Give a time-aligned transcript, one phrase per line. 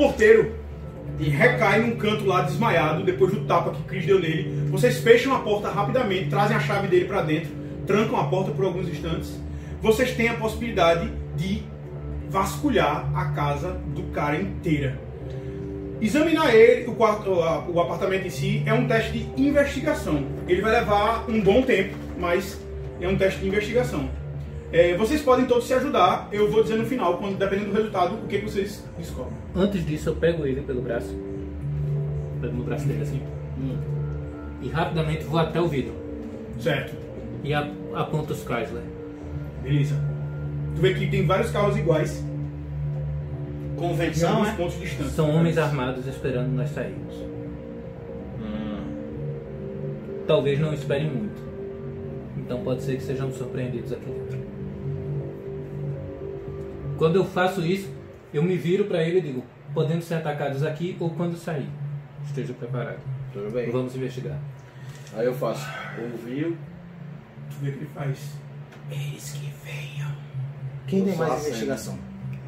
[0.00, 0.54] porteiro
[1.18, 4.68] recai num canto lá desmaiado depois do tapa que Chris deu nele.
[4.70, 7.50] Vocês fecham a porta rapidamente, trazem a chave dele pra dentro,
[7.86, 9.38] trancam a porta por alguns instantes.
[9.82, 11.62] Vocês têm a possibilidade de
[12.30, 14.98] vasculhar a casa do cara inteira.
[16.00, 20.24] Examinar ele, o, quarto, o apartamento em si, é um teste de investigação.
[20.48, 22.58] Ele vai levar um bom tempo, mas
[22.98, 24.08] é um teste de investigação.
[24.72, 26.28] É, vocês podem todos se ajudar.
[26.30, 29.36] Eu vou dizer no final, quando, dependendo do resultado, o que, que vocês descobrem.
[29.54, 31.12] Antes disso, eu pego ele pelo braço.
[32.40, 33.20] Pego no braço dele assim.
[34.62, 35.92] E rapidamente vou até o vidro.
[36.58, 36.94] Certo.
[37.42, 38.82] E a- aponto os Chrysler.
[39.62, 39.96] Beleza.
[40.76, 42.24] Tu vê que tem vários carros iguais
[43.76, 44.52] Convenção, alguns é?
[44.52, 45.12] pontos distantes.
[45.12, 47.14] São homens armados esperando nós sairmos.
[50.26, 51.40] Talvez não esperem muito.
[52.36, 54.39] Então pode ser que sejamos surpreendidos aqui dentro.
[57.00, 57.88] Quando eu faço isso,
[58.30, 61.66] eu me viro para ele e digo: podemos ser atacados aqui ou quando sair.
[62.26, 62.98] Esteja preparado.
[63.32, 63.70] Tudo bem.
[63.70, 64.38] Vamos investigar.
[65.16, 65.66] Aí eu faço.
[65.98, 66.58] Ouviu?
[67.48, 68.18] Tu vê que ele faz.
[68.90, 70.10] Eles que venham.
[70.86, 71.98] Quem tem Eu mais investigação?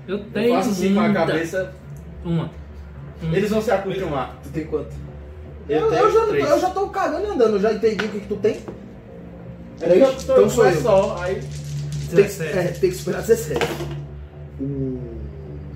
[0.07, 1.73] Eu Eu tenho faço assim com a cabeça.
[2.23, 2.51] Uma.
[3.23, 3.35] Uma.
[3.35, 4.39] Eles vão se acostumar.
[4.43, 4.95] Tu tem quanto?
[5.67, 6.51] Eu, Eu, eu já, três.
[6.51, 8.61] eu já tô cagando e andando, eu já entendi o que, que tu tem.
[9.81, 10.03] É Três?
[10.03, 10.81] eu Então sou é eu.
[10.83, 11.17] só.
[11.23, 11.43] Aí Tem
[12.11, 12.59] que, 17.
[12.59, 13.67] é, tem que esperar 17.
[14.63, 15.01] Uh,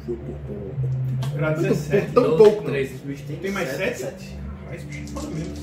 [0.04, 1.36] foi por pouco.
[1.36, 2.12] Era Muito 17.
[2.12, 2.56] pouco, tão Doze, pouco.
[2.62, 2.70] não.
[2.70, 2.94] três.
[2.94, 3.98] esse bicho tem Tem mais sete.
[3.98, 4.38] 7?
[4.62, 5.54] Rapaz, bicho, foda mesmo.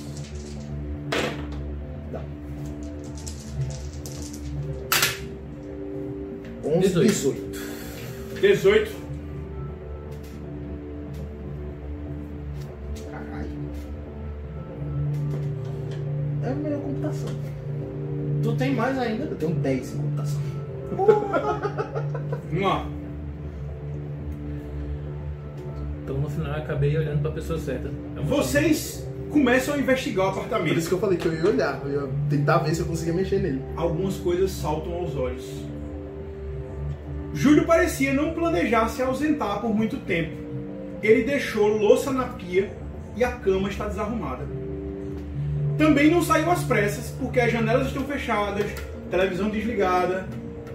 [2.12, 2.22] Dá.
[6.66, 7.04] 11, 18.
[7.04, 8.42] 18.
[8.42, 8.92] 18.
[13.12, 13.50] Caralho.
[16.44, 17.30] É a melhor computação.
[18.44, 19.24] Tu tem mais ainda?
[19.26, 20.42] Eu tenho 10 em computação.
[22.52, 23.03] Vamos
[26.34, 27.90] final eu acabei olhando para a pessoa certa.
[28.18, 30.78] É Vocês começam a investigar o Por apartamento.
[30.78, 33.14] isso que eu falei que eu ia olhar, eu ia tentar ver se eu conseguia
[33.14, 33.62] mexer nele.
[33.76, 35.46] Algumas coisas saltam aos olhos.
[37.34, 40.38] Júlio parecia não planejar se ausentar por muito tempo.
[41.02, 42.72] Ele deixou louça na pia
[43.16, 44.46] e a cama está desarrumada.
[45.78, 48.66] Também não saiu às pressas porque as janelas estão fechadas,
[49.10, 50.28] televisão desligada,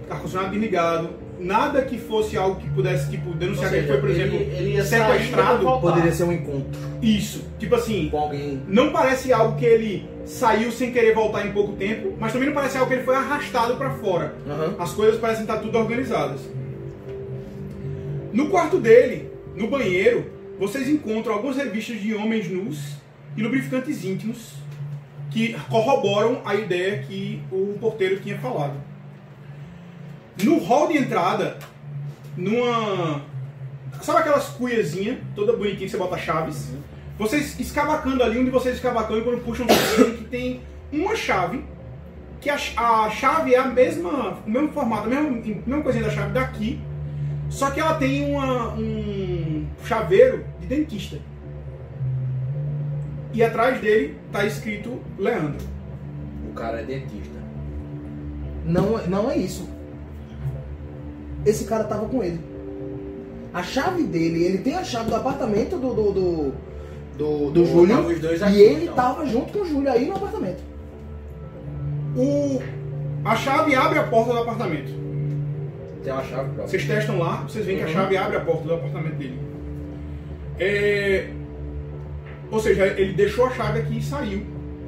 [0.09, 1.09] ar-condicionado desligado.
[1.39, 4.39] Nada que fosse algo que pudesse tipo, denunciar Ou que ele foi, por seja, exemplo,
[4.41, 5.63] ele- ele sequestrado.
[5.63, 5.79] voltar.
[5.91, 7.45] Poderia ser um encontro Isso.
[7.57, 8.61] Tipo assim, com alguém.
[8.67, 12.53] não parece algo que ele saiu sem querer voltar em pouco tempo, mas também não
[12.55, 14.35] parece algo que ele foi arrastado para fora.
[14.47, 14.75] Aham.
[14.77, 16.41] As coisas parecem estar tudo organizadas.
[18.33, 20.25] No quarto dele, no banheiro,
[20.59, 22.95] vocês encontram algumas revistas de homens nus
[23.35, 24.53] e lubrificantes íntimos
[25.31, 28.73] que corroboram a ideia que o porteiro tinha falado.
[30.43, 31.57] No hall de entrada,
[32.35, 33.21] numa.
[34.01, 36.71] Sabe aquelas cuiazinhas, toda bonitinha que você bota chaves?
[37.17, 39.67] Vocês escavacando ali, onde vocês escavacando, quando puxam,
[40.17, 40.61] que tem
[40.91, 41.65] uma chave,
[42.39, 46.05] que a, a chave é a mesma, o mesmo formato, a mesma, a mesma coisinha
[46.05, 46.79] da chave daqui,
[47.49, 51.19] só que ela tem uma, um chaveiro de dentista.
[53.33, 55.67] E atrás dele tá escrito Leandro.
[56.49, 57.37] O cara é dentista.
[58.65, 59.67] Não, não é isso.
[61.45, 62.39] Esse cara tava com ele.
[63.53, 66.53] A chave dele, ele tem a chave do apartamento do, do, do,
[67.17, 67.95] do, do Júlio.
[67.95, 68.95] tava os dois e aqui, ele então.
[68.95, 70.61] tava junto com o Júlio aí no apartamento.
[72.15, 72.61] O,
[73.25, 74.91] a chave abre a porta do apartamento.
[76.03, 76.67] Tem uma chave própria.
[76.67, 77.93] Vocês testam lá, vocês veem que a Uhum.
[77.93, 79.39] chave abre a porta do apartamento dele.
[80.59, 81.29] É,
[82.51, 84.41] Ou seja, ele deixou a chave aqui e saiu.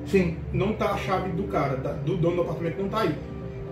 [0.05, 0.37] Sim.
[0.51, 3.15] Não tá a chave do cara, da- do dono do apartamento não tá aí.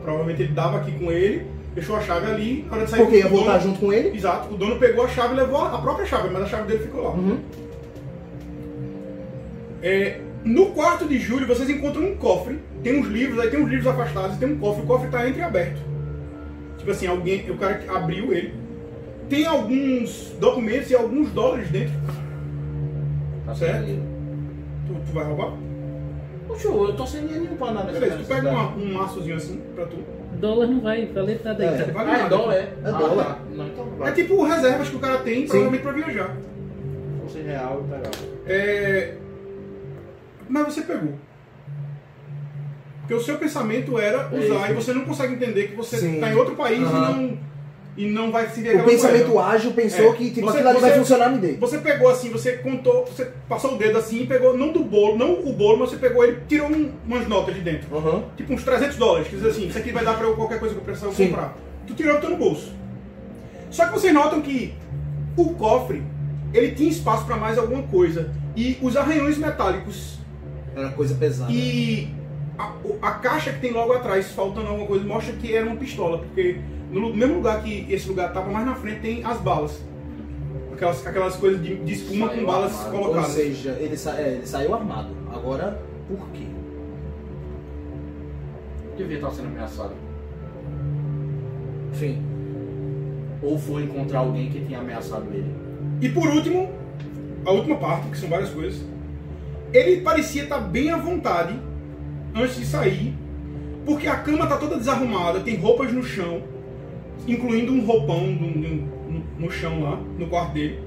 [0.03, 3.17] Provavelmente ele dava aqui com ele, deixou a chave ali, na hora de sair Porque
[3.17, 4.15] ia voltar dono- junto com ele.
[4.17, 6.83] Exato, o dono pegou a chave e levou a própria chave, mas a chave dele
[6.83, 7.09] ficou lá.
[7.11, 7.39] Uhum.
[9.81, 12.59] É, no quarto de Júlio, vocês encontram um cofre.
[12.83, 14.83] Tem uns livros, aí tem uns livros afastados e tem um cofre.
[14.83, 15.79] O cofre está entreaberto.
[16.77, 18.53] Tipo assim, alguém, o cara que abriu ele.
[19.29, 21.93] Tem alguns documentos e alguns dólares dentro.
[23.45, 23.85] Tá Certo.
[23.85, 24.01] certo?
[24.87, 25.53] Tu, tu vai roubar?
[26.49, 27.91] Poxa, eu tô sem dinheiro nenhum pra nada.
[27.91, 29.97] Beleza, tu pega uma- um maçozinho assim pra tu.
[30.39, 31.93] Dólar não vai valer nada aí, É.
[31.95, 32.59] Ah, é dólar, é?
[32.59, 33.25] É Ah, dólar.
[33.25, 33.39] tá.
[33.53, 34.13] Não, então É vai.
[34.13, 36.35] tipo reservas que o cara tem, provavelmente pra viajar.
[37.23, 38.11] Fosse real, legal.
[38.47, 39.13] É...
[40.49, 41.13] Mas você pegou.
[43.01, 44.71] Porque o seu pensamento era É usar isso.
[44.71, 46.15] e você não consegue entender que você Sim.
[46.15, 46.97] está em outro país Aham.
[47.11, 47.37] e não
[47.97, 49.49] e não vai se ver O pensamento moeda.
[49.49, 50.15] ágil pensou É.
[50.15, 51.57] que tipo, Você- aquilo ali vai funcionar no dele.
[51.59, 55.17] Você pegou assim, você contou, você passou o dedo assim e pegou, não do bolo,
[55.17, 57.95] não o bolo, mas você pegou ele tirou um- umas notas de dentro.
[57.97, 58.23] Aham.
[58.37, 60.73] Tipo uns 300 dólares, que diz assim, isso aqui vai dar pra eu qualquer coisa
[60.75, 61.27] que eu precisar Sim.
[61.29, 61.57] comprar.
[61.87, 62.71] Tu tirou e botou no bolso.
[63.69, 64.73] Só que vocês notam que
[65.35, 66.01] o cofre
[66.53, 68.31] ele tinha espaço para mais alguma coisa.
[68.55, 70.17] E os arranhões metálicos
[70.75, 71.51] Era coisa pesada.
[71.51, 72.09] e
[72.57, 75.75] a, o- a caixa que tem logo atrás, faltando alguma coisa, mostra que era uma
[75.75, 76.57] pistola, porque
[76.91, 79.79] no mesmo lugar que esse lugar tava, mais na frente tem as balas.
[80.73, 82.95] Aquelas, aquelas coisas de, de espuma Saiu com balas armado.
[82.95, 83.31] Ou colocadas.
[83.31, 85.09] seja, ele, sa- é, ele saiu armado.
[85.31, 86.45] Agora, por quê?
[88.97, 89.91] Devia estar sendo ameaçado.
[91.93, 92.21] Sim.
[93.41, 95.53] Ou foi encontrar alguém que tinha ameaçado ele.
[96.01, 96.69] E por último,
[97.45, 98.81] a última parte, que são várias coisas,
[99.73, 101.57] ele parecia estar bem à vontade
[102.35, 103.13] antes de sair,
[103.85, 106.41] porque a cama tá toda desarrumada, tem roupas no chão,
[107.27, 108.49] incluindo um roupão no,
[109.39, 110.79] no- chão lá, no quarto dele.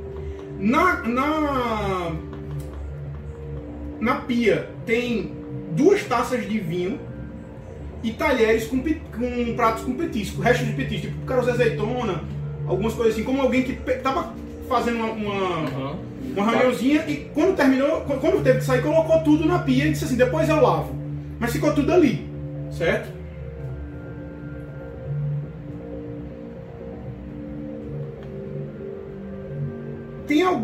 [0.58, 2.12] Na, na,
[4.00, 5.32] na pia tem
[5.73, 6.99] duas taças de vinho
[8.02, 12.23] e talheres com, com pratos com petisco, restos de petisco, tipo caroço de azeitona,
[12.67, 14.35] algumas coisas assim, como alguém que tava
[14.69, 15.96] fazendo uma, uma,
[16.37, 19.90] uma reuniãozinha e quando terminou, qu- quando teve que sair, colocou tudo na pia e
[19.93, 20.94] disse assim, depois eu lavo.
[21.38, 22.26] Mas ficou tudo ali,
[22.70, 23.12] certo?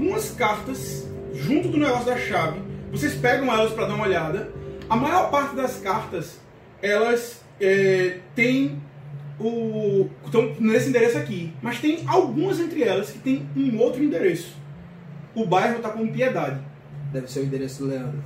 [0.09, 2.61] Algumas cartas junto do negócio da chave.
[2.91, 4.51] Vocês pegam elas para dar uma olhada.
[4.89, 6.39] A maior parte das cartas,
[6.81, 8.81] elas é, têm
[9.39, 14.57] o estão nesse endereço aqui, mas tem algumas entre elas que tem um outro endereço.
[15.35, 16.61] O bairro está com Piedade,
[17.13, 18.23] Deve ser o endereço do Leandro.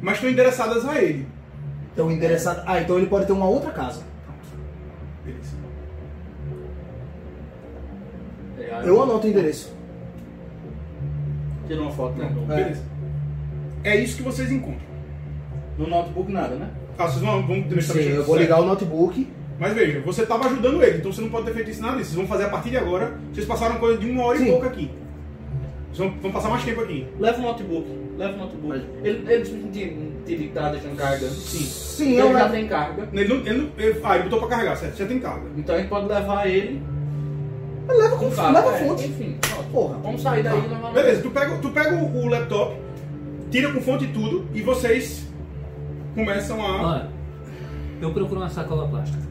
[0.00, 1.26] mas estão endereçadas a ele.
[1.92, 2.62] Então, interessado.
[2.66, 4.02] Ah, então ele pode ter uma outra casa.
[5.24, 5.56] Beleza.
[8.84, 9.77] Eu anoto o endereço.
[11.68, 12.30] Tira uma foto, né?
[12.48, 12.56] É.
[12.56, 12.82] Beleza.
[13.84, 14.88] É isso que vocês encontram.
[15.78, 16.68] No notebook nada, né?
[16.98, 19.28] Ah, vocês vão, vão eu vou ligar o notebook.
[19.60, 22.10] Mas veja, você estava ajudando ele, então você não pode ter feito isso nada disso.
[22.10, 23.18] Vocês vão fazer a partir de agora.
[23.32, 24.46] Vocês passaram coisa de uma hora Sim.
[24.46, 24.90] e pouco aqui.
[25.92, 27.06] Vocês vão, vão passar mais tempo aqui.
[27.18, 27.88] Leva o notebook.
[28.16, 28.84] Leva o notebook.
[29.02, 29.44] Ele, ele
[30.24, 31.32] te tá deixando carregando.
[31.34, 31.64] Sim.
[31.64, 32.50] Sim, ele eu já levo.
[32.52, 33.08] tem carga.
[33.12, 34.96] Ele não, ele não- ele- ah, ele botou pra carregar, certo?
[34.96, 35.46] Já tem carga.
[35.56, 36.82] Então a gente pode levar ele
[37.88, 38.60] Leva com com carga.
[38.60, 39.06] leva é, fonte.
[39.06, 39.38] Enfim.
[39.72, 39.98] Porra.
[39.98, 42.76] Vamos sair daí e levar Beleza, tu pega, tu pega o, o laptop,
[43.50, 45.26] tira com fonte e tudo, e vocês
[46.14, 46.82] começam a.
[46.82, 47.08] Olha,
[48.00, 49.22] eu procuro uma sacola plástica.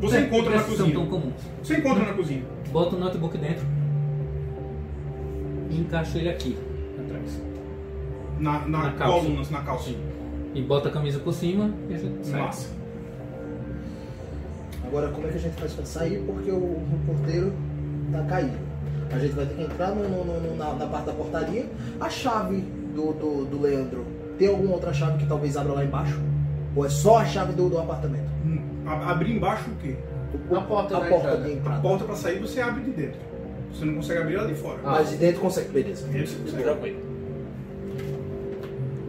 [0.00, 1.20] Você encontra na Essas são tão cozinha.
[1.22, 1.40] comuns.
[1.62, 2.42] Você encontra na cozinha.
[2.70, 3.64] Boto o notebook dentro
[5.70, 6.56] e encaixo ele aqui
[6.98, 7.40] atrás.
[8.38, 9.20] Na, na, Na calça.
[9.26, 9.90] coluna, na calça.
[10.54, 12.40] E boto a camisa por cima e a gente sai.
[12.40, 12.68] Massa.
[14.94, 16.22] Agora, como é que a gente faz pra sair?
[16.24, 17.52] Porque o, o porteiro
[18.12, 18.56] tá caído.
[19.10, 21.66] A gente vai ter que entrar no- no- no- na, na parte da portaria.
[22.00, 22.58] A chave
[22.94, 24.04] do, do, do Leandro,
[24.38, 26.16] tem alguma outra chave que talvez abra lá embaixo?
[26.76, 28.28] Ou é só a chave do, do apartamento?
[28.46, 29.96] Hum, a- Abrir embaixo o quê?
[30.48, 31.42] O- A porta a da porta entrada.
[31.44, 31.80] de A entrada.
[31.82, 33.18] porta pra sair você abre de dentro.
[33.72, 34.78] Você não consegue abrir lá de fora.
[34.84, 36.06] Mas de dentro consegue, beleza.
[36.06, 36.62] Dentro você consegue.
[36.62, 37.00] Tranquilo.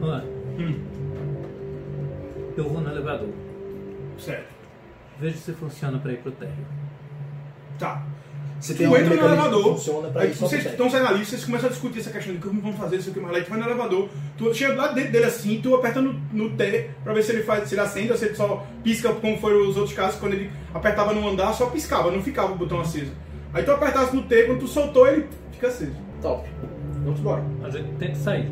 [0.02, 0.24] Olha,
[0.58, 0.80] Hum,
[2.58, 3.30] eu vou no elevador.
[4.18, 4.55] certo.
[5.20, 6.66] Vejo se funciona pra ir pro térreo.
[7.80, 8.04] Tá.
[8.60, 10.40] Você Tu tem algum entra no mecanismo que elevador, funciona pra aí isso?
[10.40, 13.10] vocês estão saindo ali, vocês começam a discutir essa questão de como vamos fazer, isso
[13.10, 15.76] aqui mais lá, e tu vai no elevador, tu chega lá dentro dele assim, tu
[15.76, 18.36] aperta no, no T pra ver se ele faz, se ele acende ou se ele
[18.36, 22.24] só pisca como foram os outros casos, quando ele apertava no andar, só piscava, não
[22.24, 23.12] ficava o botão aceso.
[23.54, 25.96] Aí tu apertasse no T, quando tu soltou, ele fica aceso.
[26.22, 26.48] Top.
[27.04, 27.44] Vamos embora.
[27.64, 28.50] A gente tenta sair.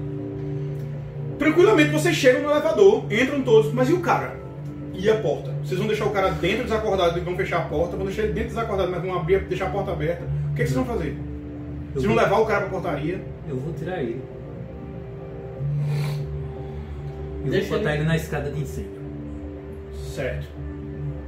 [1.39, 4.42] Tranquilamente vocês chegam no elevador, entram todos, mas e o cara?
[4.93, 5.51] E a porta?
[5.63, 8.33] Vocês vão deixar o cara dentro desacordado e vão fechar a porta, vão deixar ele
[8.33, 10.23] dentro desacordado, mas vão abrir, deixar a porta aberta.
[10.51, 11.09] O que, é que vocês vão fazer?
[11.09, 13.21] Eu Vocês vão levar o cara pra portaria?
[13.49, 14.21] eu vou tirar ele.
[17.45, 18.91] Eu Deixa vou botar ele- ele na escada de incêndio.
[20.15, 20.47] Certo.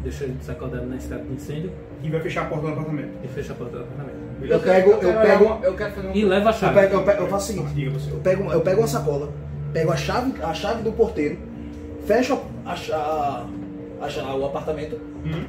[0.04, 1.72] Deixo ele desacordado na escada de incêndio
[2.04, 3.10] E vai fechar a porta do apartamento.
[3.24, 4.16] e fecho a porta do apartamento.
[4.42, 6.74] Eu pego, eu pego, eu quero fazer uma E leva a eu chave.
[6.80, 7.74] pego, eu pego, eu faço o seguinte.
[7.74, 8.12] Diga você.
[8.12, 9.34] Eu pego, eu pego uma sacola,
[9.74, 11.38] pego a chave, a chave do porteiro,
[12.06, 13.46] fecho a, a, cha-
[14.02, 15.46] a cha- o apartamento Hum?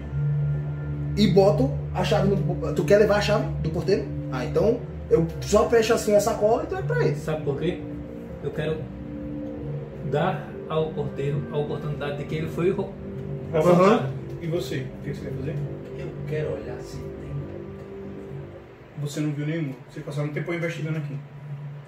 [1.17, 2.75] e boto a chave no.
[2.75, 4.05] Tu quer levar a chave do porteiro?
[4.33, 4.79] Ah, então
[5.11, 7.17] eu só fecho assim a sacola e entrego pra ele.
[7.17, 7.81] Sabe por quê?
[8.43, 8.77] Eu quero
[10.11, 12.93] dar ao porteiro a oportunidade de que ele foi rou-
[13.55, 13.59] Aham.
[13.73, 14.09] assaltado.
[14.43, 14.87] E você?
[15.01, 15.57] O que você quer fazer?
[15.99, 17.07] Eu quero olhar se tem.
[19.01, 19.73] Você não viu nenhum.
[19.91, 21.17] Você passou um tempo investigando aqui.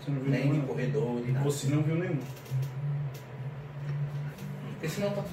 [0.01, 0.63] Você não viu Nem de nenhum.
[0.67, 1.45] corredor, de nada.
[1.45, 2.19] Você não viu nenhum.
[4.79, 5.25] Porque senão tá.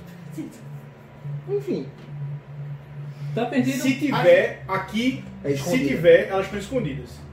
[1.47, 1.87] Enfim.
[3.35, 3.81] Tá perdido?
[3.81, 7.25] Se tiver aqui, É se tiver, elas estão escondidas.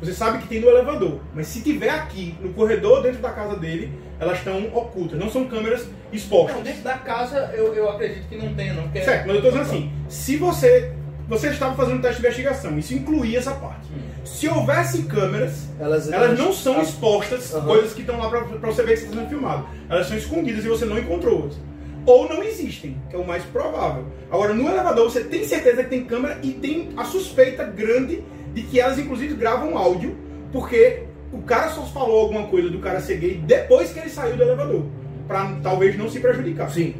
[0.00, 3.56] Você sabe que tem no elevador, mas se tiver aqui, no corredor dentro da casa
[3.56, 6.56] dele, elas estão ocultas, não são câmeras expostas.
[6.56, 8.84] Não, dentro da casa eu, eu acredito que não tenha, não.
[8.84, 9.02] Porque...
[9.02, 10.94] Certo, mas eu tô dizendo assim, se você.
[11.28, 13.86] Você estava fazendo um teste de investigação, isso incluía essa parte.
[13.92, 14.09] Hum.
[14.24, 17.66] Se houvesse câmeras, Elas, elas não são as- expostas, Aham.
[17.66, 19.66] coisas que estão lá pra, pra você ver que está sendo filmado.
[19.88, 21.58] Elas são escondidas e você não encontrou-as.
[22.06, 24.04] Ou não existem, que é o mais provável.
[24.30, 28.22] Agora, no elevador, você tem certeza que tem câmera e tem a suspeita grande
[28.54, 30.16] de que elas, inclusive, gravam áudio,
[30.52, 34.36] porque o cara só falou alguma coisa do cara ser gay depois que ele saiu
[34.36, 34.84] do elevador.
[35.28, 36.70] Pra talvez não se prejudicar.
[36.70, 36.94] Sim.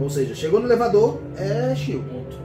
[0.00, 2.02] Ou seja, chegou no elevador, é chill.
[2.02, 2.38] Ponto.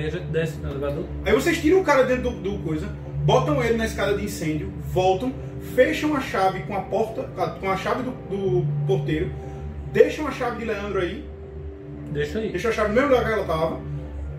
[0.00, 1.04] Aí a gente desce no elevador.
[1.24, 2.88] Aí vocês tiram o cara dentro do, do coisa,
[3.24, 5.32] botam ele na escada de incêndio, voltam,
[5.74, 7.24] fecham a chave com a porta,
[7.60, 9.30] com a chave do, do porteiro,
[9.92, 11.24] deixam a chave de Leandro aí,
[12.12, 12.50] Deixa aí.
[12.50, 13.78] deixam a chave no mesmo lugar que ela tava,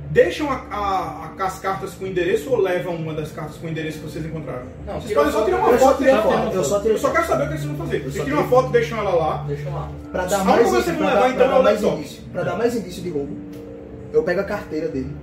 [0.09, 3.99] deixam a, a- a- as cartas com endereço ou levam uma das cartas com endereço
[3.99, 4.63] que vocês encontraram?
[4.85, 7.53] Não, vocês podem só tirar uma foto e eu só Eu quero saber o que
[7.57, 7.97] vocês vão fazer.
[7.97, 9.43] Eu Vocês tiram uma foto e deixam ela lá.
[9.47, 9.89] Deixa lá.
[10.11, 12.43] Pra dar Só mais, não pra levar, dar, então, pra dar o mais indício, pra
[12.43, 13.37] dar mais indício de roubo,
[14.13, 15.15] eu pego a carteira dele.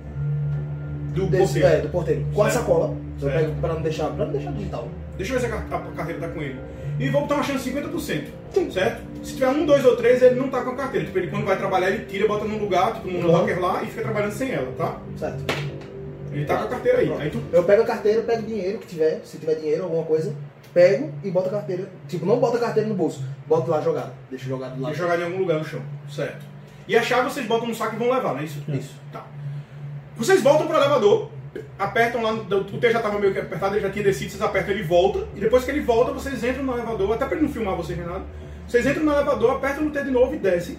[1.09, 1.67] Do Desse, porteiro.
[1.67, 2.25] é, do porteiro.
[2.33, 2.61] Com a Certo.
[2.65, 2.95] sacola.
[3.19, 3.33] Certo.
[3.37, 4.87] pego pra não deixar, pra não deixar digital.
[5.17, 6.59] Deixa eu ver se a, car- a carteira tá com ele.
[6.99, 8.23] E vou botar uma chance de 50%.
[8.71, 9.01] Certo?
[9.23, 11.05] Se tiver um, dois ou três, ele não tá com a carteira.
[11.05, 13.27] Tipo, ele quando vai trabalhar, ele tira, bota num lugar, tipo, num Uhum.
[13.31, 14.97] locker lá e fica trabalhando sem ela, tá?
[15.17, 15.43] Certo.
[16.31, 17.07] Ele tá com a carteira aí.
[17.07, 17.21] Pronto.
[17.21, 17.41] Aí tu.
[17.51, 20.33] Eu pego a carteira, pego dinheiro que tiver, se tiver dinheiro, alguma coisa,
[20.73, 21.89] pego e boto a carteira.
[22.07, 24.11] Tipo, não boto a carteira no bolso, boto lá jogado.
[24.29, 24.89] Deixa jogado lá.
[24.89, 25.81] Vai jogar em algum lugar no chão.
[26.09, 26.45] Certo.
[26.87, 28.61] E a chave vocês botam no saco e vão levar, não é isso?
[28.69, 28.95] Isso.
[29.11, 29.25] Tá.
[30.19, 31.31] Vocês voltam pro elevador,
[31.79, 34.73] apertam lá, o T já tava meio que apertado, ele já tinha descido, vocês apertam,
[34.73, 37.53] ele volta, e depois que ele volta, vocês entram no elevador, até pra ele não
[37.53, 38.25] filmar vocês nem nada,
[38.67, 40.77] vocês entram no elevador, apertam no T de novo e descem.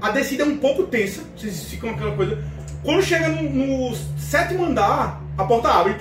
[0.00, 2.42] A descida é um pouco tensa, vocês ficam aquela coisa.
[2.82, 5.94] Quando chega no, no sétimo andar, a porta abre.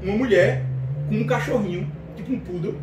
[0.00, 0.64] Uma mulher
[1.08, 2.78] com um cachorrinho, tipo um poodle.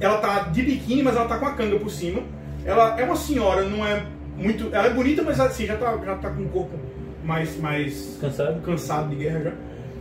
[0.00, 2.22] Ela tá de biquíni, mas ela tá com a canga por cima.
[2.64, 4.02] Ela é uma senhora, não é
[4.34, 4.74] muito.
[4.74, 6.89] Ela é bonita, mas assim, já tá, já tá com o corpo
[7.30, 8.60] mais, mais Cansado?
[8.62, 9.52] cansado de guerra já.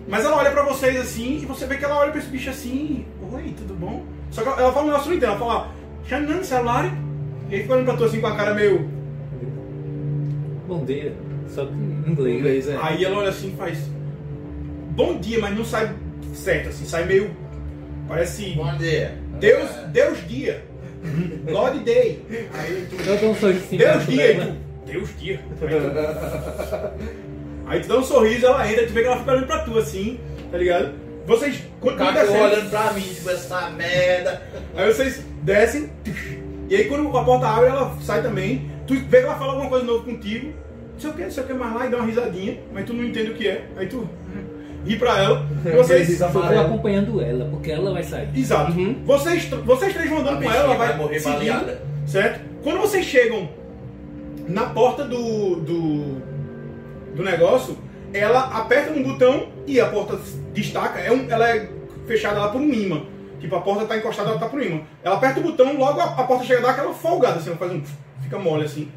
[0.08, 2.50] Mas ela olha pra vocês assim, e você vê que ela olha pra esse bicho
[2.50, 4.04] assim, oi, tudo bom?
[4.32, 5.72] Só que ela, fala um negócio entendo, ela fala,
[6.08, 6.92] Xanan, celular?
[7.48, 8.90] E aí fica olhando pra tu assim com a cara meio.
[10.68, 11.14] Bom dia.
[11.48, 12.40] Só que em inglês.
[12.40, 12.78] Inglês, é.
[12.82, 13.78] Aí ela olha assim e faz.
[14.92, 15.94] Bom dia, mas não sai
[16.34, 17.32] certo, assim, sai meio.
[18.08, 18.52] Parece.
[18.52, 19.16] Bom dia.
[19.40, 20.64] Deus, Deus dia.
[21.46, 22.24] God day.
[22.54, 22.96] Aí tu.
[23.08, 24.69] Eu dou um sorriso assim Deus pra dia.
[24.92, 25.40] Deus dia.
[25.62, 29.48] Aí tu, aí tu dá um sorriso, ela entra, tu vê que ela fica olhando
[29.48, 30.20] pra tu assim,
[30.52, 30.92] tá ligado?
[31.26, 32.44] Vocês O continuam cara descendo.
[32.44, 34.42] olhando pra mim, tipo, essa merda.
[34.76, 35.90] Aí vocês descem,
[36.68, 38.72] e aí quando a porta abre, ela sai também.
[38.88, 40.48] Tu vê que ela fala alguma coisa novo contigo,
[40.94, 42.86] não sei o que, não sei o que mais lá, e dá uma risadinha, mas
[42.86, 43.66] tu não entende o que é.
[43.78, 44.10] Aí tu
[44.84, 46.20] ri pra ela, e vocês.
[46.20, 48.30] Eu tô acompanhando ela, porque ela vai sair.
[48.36, 48.74] Exato.
[49.06, 51.82] Vocês, vocês três vão andando A com ela, ela vai, vai morrer seguindo, baleada.
[52.08, 52.40] Certo?
[52.64, 53.48] Quando vocês chegam
[54.50, 56.22] na porta do, do,
[57.16, 57.78] do negócio,
[58.12, 60.20] ela aperta um botão e a porta
[60.54, 61.00] destaca.
[61.00, 61.70] É um, ela é
[62.08, 63.04] fechada lá por um imã.
[63.40, 64.82] Tipo, a porta tá encostada, ela tá por um imã.
[65.04, 67.72] Ela aperta o botão, logo a, a porta chega dar aquela folgada, assim, ela faz
[67.72, 67.82] um.
[68.22, 68.92] fica mole assim.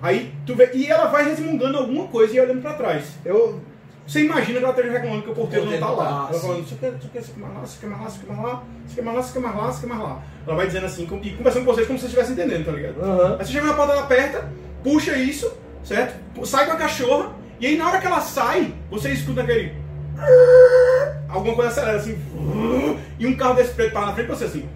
[0.00, 0.70] Aí tu vê.
[0.74, 3.16] E ela vai resmungando alguma coisa e olhando pra trás.
[3.24, 3.60] Eu.
[4.06, 6.28] Você imagina que ela esteja reclamando que o porteiro não tá lá.
[6.30, 8.18] Ela falando, isso aqui, isso aqui, isso aqui mais lá, isso aqui mais lá, isso
[8.18, 10.22] aqui mais lá, isso aqui mais lá, isso aqui mais lá, isso aqui mais lá.
[10.46, 13.02] Ela vai dizendo assim, e conversando com vocês como se vocês estivessem entendendo, tá ligado?
[13.02, 13.36] Aham.
[13.38, 14.50] Aí você chega na porta, ela aperta,
[14.82, 15.52] puxa isso,
[15.84, 16.46] certo?
[16.46, 19.72] Sai com a cachorra, e aí na hora que ela sai, você escuta aquele.
[21.28, 22.18] Alguma coisa acelera assim.
[23.18, 24.68] E um carro desse preto para na frente de você assim.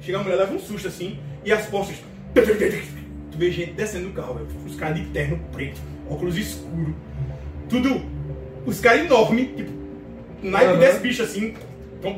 [0.00, 1.96] Chega a mulher, leva um susto assim, e as portas.
[2.34, 4.46] Tu vê gente descendo do carro.
[4.66, 6.94] Os caras de terno preto, óculos escuro.
[7.68, 8.02] Tudo.
[8.66, 9.70] Os caras enormes, tipo,
[10.42, 10.78] naipe Aham.
[10.78, 11.54] desse bicho assim,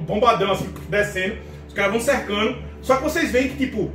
[0.07, 1.39] bombadão assim, descendo.
[1.67, 2.59] Os caras vão cercando.
[2.83, 3.91] Só que vocês veem que, tipo,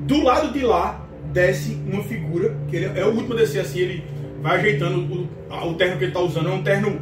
[0.00, 3.80] do lado de lá desce uma figura, que ele é o último a descer assim,
[3.80, 4.04] ele
[4.42, 5.28] vai ajeitando o,
[5.68, 7.00] o terno que ele tá usando, é um terno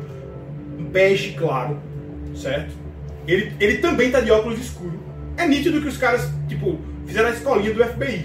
[0.91, 1.79] bege claro,
[2.35, 2.73] certo?
[3.27, 5.01] Ele, ele também tá de óculos escuro.
[5.37, 8.25] É nítido que os caras, tipo, fizeram a escolinha do FBI.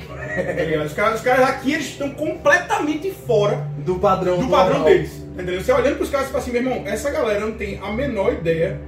[0.78, 4.40] tá os, caras, os caras aqui, eles estão completamente fora Do padrão.
[4.40, 4.94] do padrão normal.
[4.94, 5.26] deles.
[5.34, 5.62] Entendeu?
[5.62, 8.80] Você olhando pros caras, tipo assim, meu irmão, essa galera não tem a menor ideia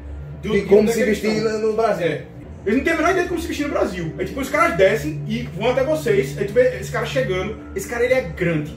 [0.42, 2.08] do, De como é se vestir no Brasil.
[2.08, 2.24] É.
[2.66, 4.14] Eles não têm a menor ideia de como se vestir no Brasil.
[4.20, 6.38] Aí tipo, os caras descem e vão até vocês.
[6.38, 7.58] Aí tu vê esse cara chegando.
[7.76, 8.72] Esse cara ele é grande.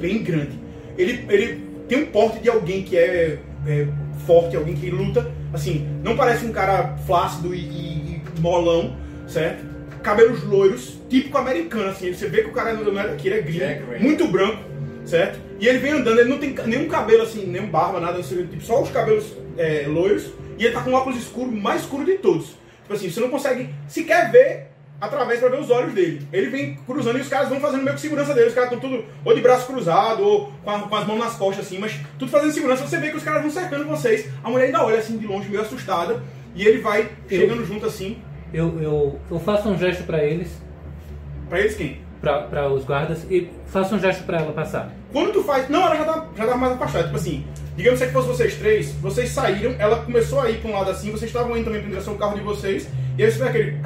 [0.00, 0.58] Bem grande.
[0.96, 3.86] Ele, ele tem um porte de alguém que é, é
[4.26, 5.30] forte, alguém que luta.
[5.52, 9.64] Assim, não parece um cara flácido e, e- e molão, certo?
[10.02, 12.12] Cabelos loiros, típico americano, assim.
[12.12, 14.00] Você vê que o cara não é daqui, ele é gringo.
[14.00, 14.62] Muito branco,
[15.04, 15.38] certo?
[15.60, 18.62] E ele vem andando, ele não tem nenhum cabelo assim, nenhum barba, nada, assim, tipo,
[18.62, 20.26] só os cabelos é, loiros.
[20.56, 22.56] E ele tá com o óculos escuro, mais escuro de todos.
[22.88, 24.68] Tipo assim, você não consegue sequer ver
[24.98, 26.26] através pra ver os olhos dele.
[26.32, 28.48] Ele vem cruzando e os caras vão fazendo meio que segurança dele.
[28.48, 31.36] Os caras estão tudo ou de braço cruzado ou com, a- com as mãos nas
[31.36, 32.86] costas assim, mas tudo fazendo segurança.
[32.86, 34.28] Você vê que os caras vão cercando vocês.
[34.42, 36.22] A mulher ainda olha assim de longe, meio assustada.
[36.54, 38.18] E ele vai chegando junto assim.
[38.52, 40.48] Eu, eu, eu faço um gesto pra eles,
[41.48, 42.00] Pra eles quem?
[42.20, 44.92] Pra os guardas, e faço um gesto pra ela passar.
[45.12, 45.68] Quando tu faz.
[45.68, 47.04] Não, ela já tá, já tá mais afastada.
[47.04, 47.46] Tipo assim,
[47.76, 51.10] digamos que fosse vocês três, vocês saíram, ela começou a ir pra um lado assim,
[51.10, 53.76] vocês estavam indo também pra direção do carro de vocês, e aí você vê aquele.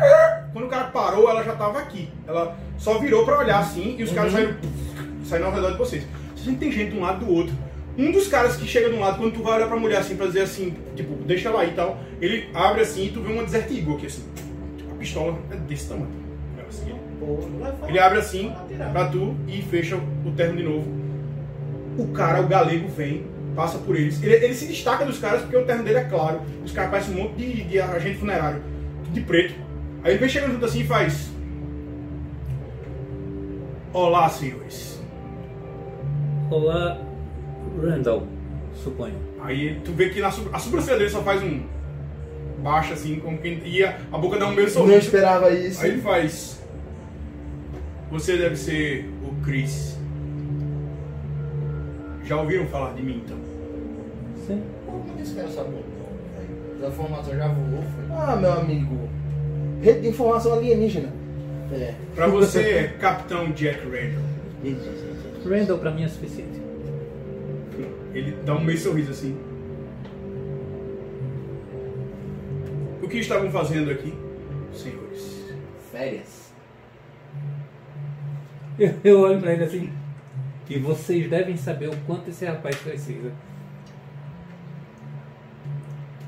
[0.53, 2.09] Quando o cara parou, ela já tava aqui.
[2.27, 4.55] Ela só virou pra olhar assim, e os caras saíram,
[5.25, 6.07] saíram ao redor de vocês.
[6.35, 7.55] Você vê que tem gente de um lado do outro.
[7.97, 10.17] Um dos caras que chega de um lado, quando tu vai olhar pra mulher assim,
[10.17, 13.31] pra dizer assim, tipo, deixa ela aí e tal, ele abre assim e tu vê
[13.31, 14.25] uma Desert Eagle aqui assim.
[14.91, 16.22] A pistola é desse tamanho.
[17.23, 17.89] É.
[17.89, 18.53] Ele abre assim
[18.93, 20.87] pra tu e fecha o terno de novo.
[21.99, 24.23] O cara, o galego, vem, passa por eles.
[24.23, 26.41] Ele, ele se destaca dos caras porque o terno dele é claro.
[26.65, 28.63] Os caras parecem um monte de, de agente funerário,
[29.05, 29.55] tudo de preto.
[30.03, 31.31] Aí ele vem chegando junto assim e faz.
[33.93, 35.01] Olá, senhores.
[36.51, 36.99] Olá,
[37.81, 38.27] Randall,
[38.75, 39.15] suponho.
[39.43, 41.61] Aí tu vê que na, a sobrancelha dele só faz um.
[42.63, 43.99] Baixa assim, como quem ia.
[44.13, 44.99] A boca dá um meio Não sorriso.
[44.99, 45.83] esperava isso.
[45.83, 46.62] Aí ele faz.
[48.13, 49.97] Você deve ser o Chris.
[52.25, 53.39] Já ouviram falar de mim então?
[54.47, 54.63] Sim.
[54.85, 55.83] Como disse que era essa boca?
[56.85, 58.05] A informação já voou, foi.
[58.15, 59.09] Ah, meu amigo.
[59.81, 61.11] Rede de informação alienígena.
[61.73, 61.95] É.
[62.15, 64.23] Pra você é Capitão Jack Randall.
[65.49, 66.61] Randall pra mim é suficiente.
[68.13, 69.35] Ele dá um meio sorriso assim.
[73.03, 74.13] O que estavam fazendo aqui,
[74.75, 75.47] senhores?
[75.91, 76.42] Férias.
[78.79, 79.91] Eu, eu olho pra ele assim.
[80.69, 83.33] E vocês devem saber o quanto esse rapaz precisa.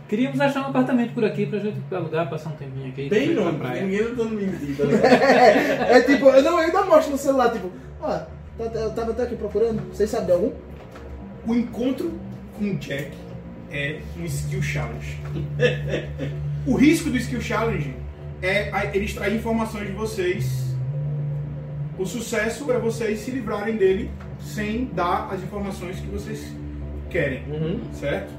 [0.08, 3.08] Queríamos achar um apartamento por aqui pra gente alugar, passar um tempinho aqui.
[3.34, 3.82] Longe, praia.
[3.82, 5.04] ninguém não tá me mentindo, tá ligado?
[5.06, 7.70] É, é tipo, eu não, eu ainda mostro no celular, tipo,
[8.02, 10.52] ó, tá- eu tava até aqui procurando, vocês sabem de algum?
[11.46, 12.12] O encontro
[12.58, 13.12] com o Jack
[13.72, 15.18] é um skill challenge.
[16.66, 17.94] o risco do skill challenge
[18.42, 20.73] é ele extrair informações de vocês.
[21.98, 26.52] O sucesso é vocês se livrarem dele sem dar as informações que vocês
[27.08, 27.44] querem,
[27.92, 28.32] certo?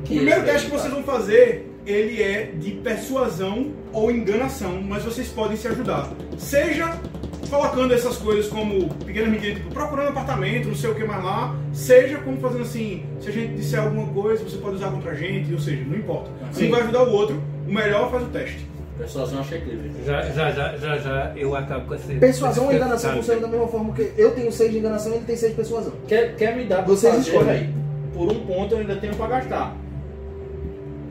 [0.00, 5.28] O primeiro teste que vocês vão fazer, ele é de persuasão ou enganação, mas vocês
[5.28, 6.12] podem se ajudar.
[6.36, 7.00] Seja
[7.48, 11.56] colocando essas coisas como pequenas medidas, tipo procurando apartamento, não sei o que mais lá,
[11.72, 15.14] seja como fazendo assim, se a gente disser alguma coisa, você pode usar contra a
[15.14, 16.30] gente, ou seja, não importa.
[16.52, 16.68] Sim.
[16.68, 18.73] Um vai ajudar o outro, o melhor faz o teste.
[18.98, 19.90] Persuasão achei livre.
[20.06, 22.14] Já, já, já, já, já eu acabo com esse.
[22.14, 23.16] Persuasão esse- enganação sabe?
[23.16, 25.56] funciona da mesma forma que eu tenho 6 de enganação e ele tem 6 de
[25.56, 25.92] persuasão.
[26.06, 27.46] Quer, quer me dar pra Vocês fazer, escolhem.
[27.54, 27.74] véi?
[28.14, 29.74] Por um ponto eu ainda tenho pra gastar.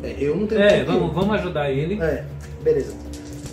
[0.01, 0.91] É, eu não tenho É, tempo.
[0.91, 2.01] vamos, vamos ajudar ele.
[2.01, 2.23] É,
[2.63, 2.93] beleza.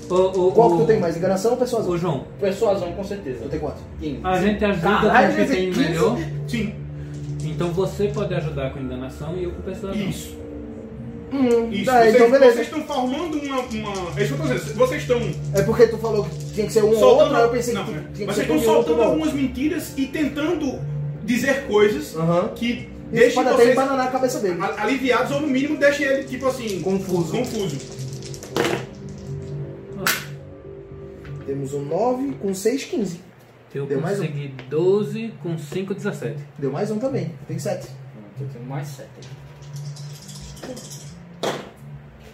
[0.09, 1.93] Ô, ô, Qual ô, que tu tem mais, enganação ou persuasão?
[1.93, 3.45] Ô, João, Persuasão com certeza.
[3.45, 3.79] Eu tenho quanto?
[4.01, 4.21] 15.
[4.25, 5.88] a gente ajuda Caralho, com o que gente, tem 15?
[5.88, 6.19] melhor.
[6.49, 6.75] Sim,
[7.45, 10.01] Então você pode ajudar com enganação e eu com persuasão.
[10.01, 10.37] isso.
[11.33, 11.85] Hum, Isso.
[11.85, 12.53] tá, vocês, então beleza.
[12.55, 14.19] vocês estão formando uma, uma.
[14.21, 14.75] É isso que eu tô dizendo.
[14.77, 15.21] Vocês estão
[15.55, 17.21] É porque tu falou que tinha que ser um ou soltando.
[17.23, 18.05] outro, aí eu pensei não, que né?
[18.14, 20.81] tinha que vocês estão soltando algumas mentiras e tentando
[21.25, 22.49] dizer coisas Aham.
[22.55, 24.59] que deixem pode até vocês embananar a cabeça dele.
[24.77, 27.33] aliviados ou no mínimo deixem ele tipo assim Confuso.
[27.33, 27.77] confuso.
[31.47, 33.21] Temos um 9 com 6, 15.
[33.75, 34.23] Eu Deu mais um?
[34.27, 36.37] consegui 12 com 5, 17.
[36.59, 37.87] Deu mais um também, tem 7.
[38.40, 39.09] Eu tenho mais 7.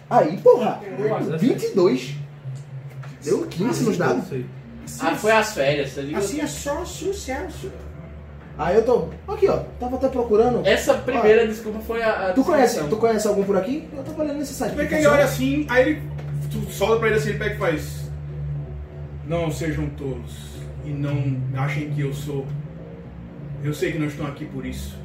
[0.09, 1.37] Aí, porra, Nossa.
[1.37, 2.15] 22.
[3.23, 4.31] Deu 15 nos dados.
[4.31, 4.45] Aí.
[5.01, 6.23] Ah, foi as férias, tá ligado?
[6.23, 7.71] Assim é só sucesso.
[8.57, 9.09] Aí eu tô.
[9.27, 9.57] Aqui, ó.
[9.79, 10.65] Tava até procurando.
[10.65, 12.29] Essa primeira desculpa foi a.
[12.29, 12.89] a Tu conhece, descrição.
[12.89, 13.87] tu conhece algum por aqui?
[13.95, 14.71] Eu tava olhando nesse site.
[14.71, 16.01] Tu vê que ele olha assim, aí ele
[16.49, 18.07] tu solta pra ele assim, ele pega e faz.
[19.27, 20.47] Não sejam tolos
[20.85, 22.45] e não achem que eu sou.
[23.63, 24.97] Eu sei que não estão aqui por isso.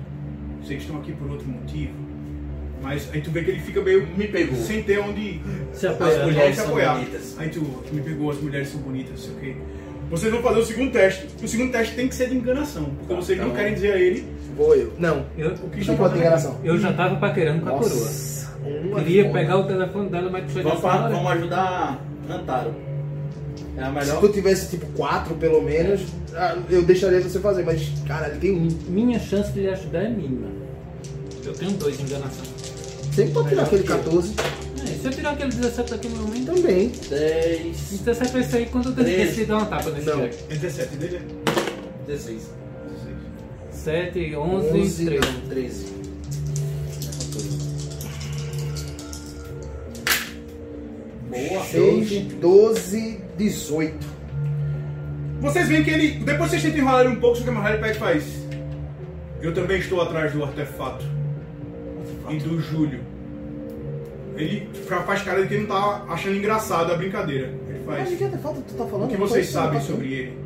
[0.65, 1.95] Sei que estão aqui por outro motivo.
[2.83, 4.57] Mas aí tu vê que ele fica meio Me pegou.
[4.59, 5.41] sem ter onde
[5.73, 6.25] Se As apoia.
[6.25, 6.95] mulheres se são apoiar.
[6.95, 7.35] bonitas.
[7.39, 9.57] Aí tu, tu me pegou, as mulheres são bonitas, não sei o quê.
[10.11, 11.27] Vocês vão fazer o segundo teste.
[11.43, 13.99] O segundo teste tem que ser de enganação, porque vocês não Então- querem dizer a
[13.99, 14.93] ele Vou eu.
[14.99, 15.25] Não.
[15.39, 16.19] Eu, o que Não está pode ter fazendo.
[16.21, 16.61] enganação.
[16.63, 17.89] eu já tava paquerando com a coroa.
[18.01, 18.53] Nossa.
[18.85, 21.15] uma Queria pegar o telefone dela, mas tu Vamos, chegasse fa- na hora.
[21.15, 22.75] vamos ajudar Antaro.
[23.79, 24.21] É a Se melhor.
[24.21, 26.03] tu tivesse tipo 4 pelo menos,
[26.35, 28.69] ah, eu deixaria você fazer, mas caralho, tem um.
[28.89, 30.49] Minha chance de lhe ajudar é mínima.
[31.45, 32.45] Eu tenho dois de enganação.
[33.15, 33.97] Sempre pode tirar aquele que eu.
[33.99, 34.35] 14
[34.83, 36.89] É, se eu tirar aquele 17 daqui no momento, também.
[37.09, 40.21] 10, 17 vai sair quando eu decidi dar uma tapa nesse Não.
[40.23, 40.37] Jack.
[40.49, 41.17] É 17 dele?
[41.17, 42.07] é?
[42.07, 42.51] 16.
[43.71, 45.21] 7, 11, 11 13.
[45.33, 45.93] não, 13.
[51.29, 51.65] Boa.
[51.65, 54.07] 6, 12, 18.
[55.41, 56.11] Vocês veem que ele.
[56.25, 58.25] Depois vocês tentam enrolar ele um pouco, só que a Mahara pega e faz.
[59.41, 61.05] Eu também estou atrás do artefato.
[62.31, 63.01] E do Júlio.
[64.37, 67.49] Ele fa- faz cara de que não tá achando engraçado a brincadeira.
[67.69, 68.09] Ele Mas faz.
[68.11, 69.05] de que artefato tu tá falando?
[69.05, 70.39] O que não vocês sabem artefato sobre ele?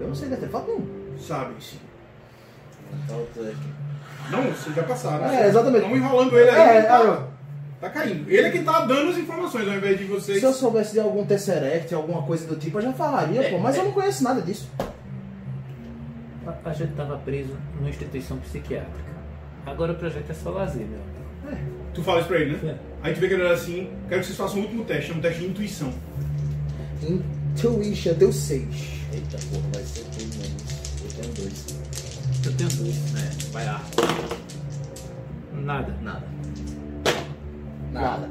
[0.00, 0.86] Eu não sei de artefato nenhum.
[1.20, 1.78] Sabem sim.
[3.06, 3.14] Tá.
[4.30, 5.26] Não, vocês já passaram.
[5.26, 5.82] É, exatamente.
[5.84, 6.56] Estão enrolando ele aí.
[6.56, 7.80] É, ele tá, é.
[7.80, 8.28] tá caindo.
[8.30, 10.38] Ele é quem tá dando as informações ao invés de vocês.
[10.40, 13.58] Se eu soubesse de algum Tesseract, alguma coisa do tipo, eu já falaria, É, pô.
[13.58, 13.80] Mas é.
[13.80, 14.68] eu não conheço nada disso.
[16.46, 19.10] A, a gente tava preso numa instituição psiquiátrica.
[19.66, 21.20] Agora o projeto é só lazer, meu amigo.
[21.94, 22.70] Tu fala isso pra ele, né?
[22.70, 22.78] É.
[23.02, 25.14] Aí tu vê que ele olha assim, quero que vocês façam o último teste, é
[25.14, 25.92] um teste de intuição.
[27.02, 28.64] Intuition deu 6.
[29.12, 30.62] Eita porra, vai ser tudo menos.
[31.02, 31.66] Eu tenho dois.
[32.44, 32.96] Eu tenho dois.
[33.16, 33.84] É, vai lá.
[35.54, 35.96] Nada.
[36.02, 36.26] Nada.
[37.92, 38.28] Nada.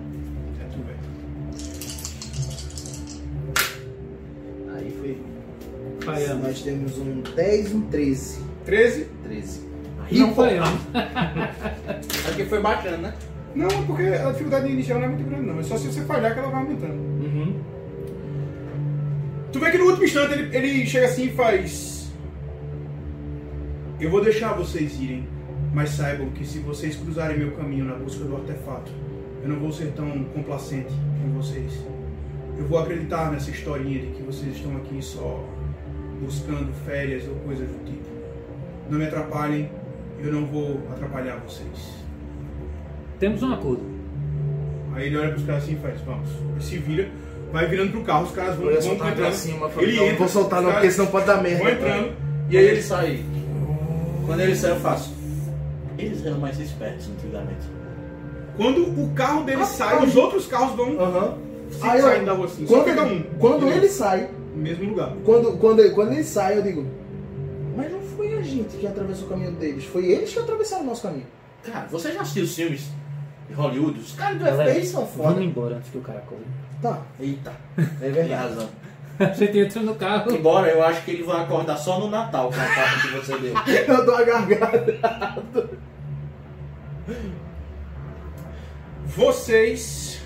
[0.59, 0.95] É, tu vê.
[4.73, 5.21] Aí foi
[6.01, 6.47] Falhamos.
[6.47, 8.39] Nós temos um 10 e um 13.
[8.65, 9.07] 13.
[10.09, 10.21] 13.
[10.21, 10.81] Não Ih, falhamos.
[12.31, 13.13] Aqui foi bacana, né?
[13.55, 15.59] Não, porque a dificuldade inicial não é muito grande, não.
[15.59, 16.93] É só se você falhar que ela vai aumentando.
[16.93, 17.59] Uhum.
[19.51, 22.11] Tu vê que no último instante ele, ele chega assim e faz.
[23.99, 25.27] Eu vou deixar vocês irem,
[25.73, 28.91] mas saibam que se vocês cruzarem meu caminho na busca do artefato,
[29.41, 31.83] eu não vou ser tão complacente com vocês.
[32.57, 35.43] Eu vou acreditar nessa historinha de que vocês estão aqui só
[36.21, 38.09] buscando férias ou coisas do tipo.
[38.89, 39.69] Não me atrapalhem,
[40.23, 41.99] eu não vou atrapalhar vocês.
[43.19, 43.81] Temos um acordo.
[44.93, 46.29] Aí ele olha pros caras assim e faz, vamos.
[46.53, 47.09] Ele se vira,
[47.51, 49.33] vai virando pro carro, os caras vão, vão soltar pra entrando.
[49.33, 49.69] cima.
[49.77, 51.59] ele não, entra, não vou soltar não, porque senão pode dar merda.
[51.63, 52.13] Vão entrando.
[52.49, 53.23] E aí ele sai.
[54.25, 55.13] Quando ele sai, eu faço.
[55.97, 57.67] Eles eram mais espertos antigamente.
[58.55, 61.37] Quando o carro dele Ah, sai, ah, os outros carros vão Aham.
[61.71, 62.65] se Aí saindo da rua assim.
[62.67, 63.23] Só Quando, pega um.
[63.39, 65.13] quando ele sai, No mesmo lugar.
[65.23, 66.85] quando, quando, quando ele sai, eu digo,
[68.63, 71.27] gente que atravessou o caminho deles, foi eles que atravessaram o nosso caminho.
[71.63, 72.89] Cara, você já assistiu os filmes
[73.47, 73.99] de Hollywood?
[73.99, 75.43] Os caras do Galera, FBI são Vamos foda.
[75.43, 76.41] embora antes que o cara corra.
[76.81, 78.33] Tá, Eita, é tem verdade.
[78.33, 78.69] razão.
[79.19, 80.31] A gente entra no carro.
[80.31, 83.37] Embora eu acho que ele vai acordar só no Natal com a carta que você
[83.37, 83.53] deu.
[83.85, 84.97] Eu dou a gargada.
[89.05, 90.21] Vocês.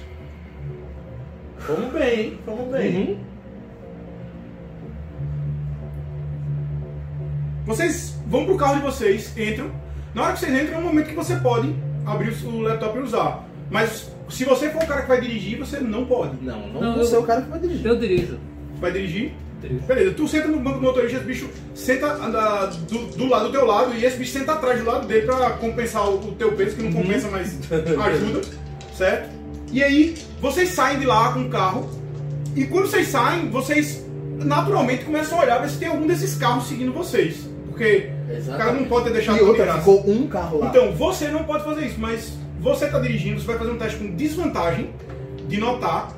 [1.57, 2.39] Fomos bem, hein?
[2.45, 2.95] Fomos bem.
[2.97, 3.19] Uhum.
[7.65, 9.71] Vocês vão pro carro de vocês, entram.
[10.13, 11.73] Na hora que vocês entram é o momento que você pode
[12.05, 13.47] abrir o laptop e usar.
[13.71, 16.37] Mas se você for o cara que vai dirigir, você não pode.
[16.43, 16.81] Não, não.
[16.81, 17.85] Não, Você é eu, o cara que vai dirigir.
[17.85, 18.37] eu dirijo.
[18.79, 19.33] Vai dirigir?
[19.61, 19.81] Dirijo.
[19.85, 23.51] Beleza, tu senta no banco do motorista, esse bicho senta anda do, do lado do
[23.51, 26.51] teu lado e esse bicho senta atrás do lado dele pra compensar o, o teu
[26.51, 28.41] peso, que não compensa, mas ajuda,
[28.95, 29.29] certo?
[29.71, 31.89] E aí, vocês saem de lá com o carro
[32.55, 34.05] e quando vocês saem, vocês
[34.37, 37.49] naturalmente começam a olhar ver se tem algum desses carros seguindo vocês.
[37.73, 38.09] Porque
[38.47, 40.67] o cara não pode ter deixado E de outra, ficou um carro lá.
[40.67, 43.97] Então, você não pode fazer isso, mas você tá dirigindo, você vai fazer um teste
[43.97, 44.91] com desvantagem
[45.47, 46.15] de notar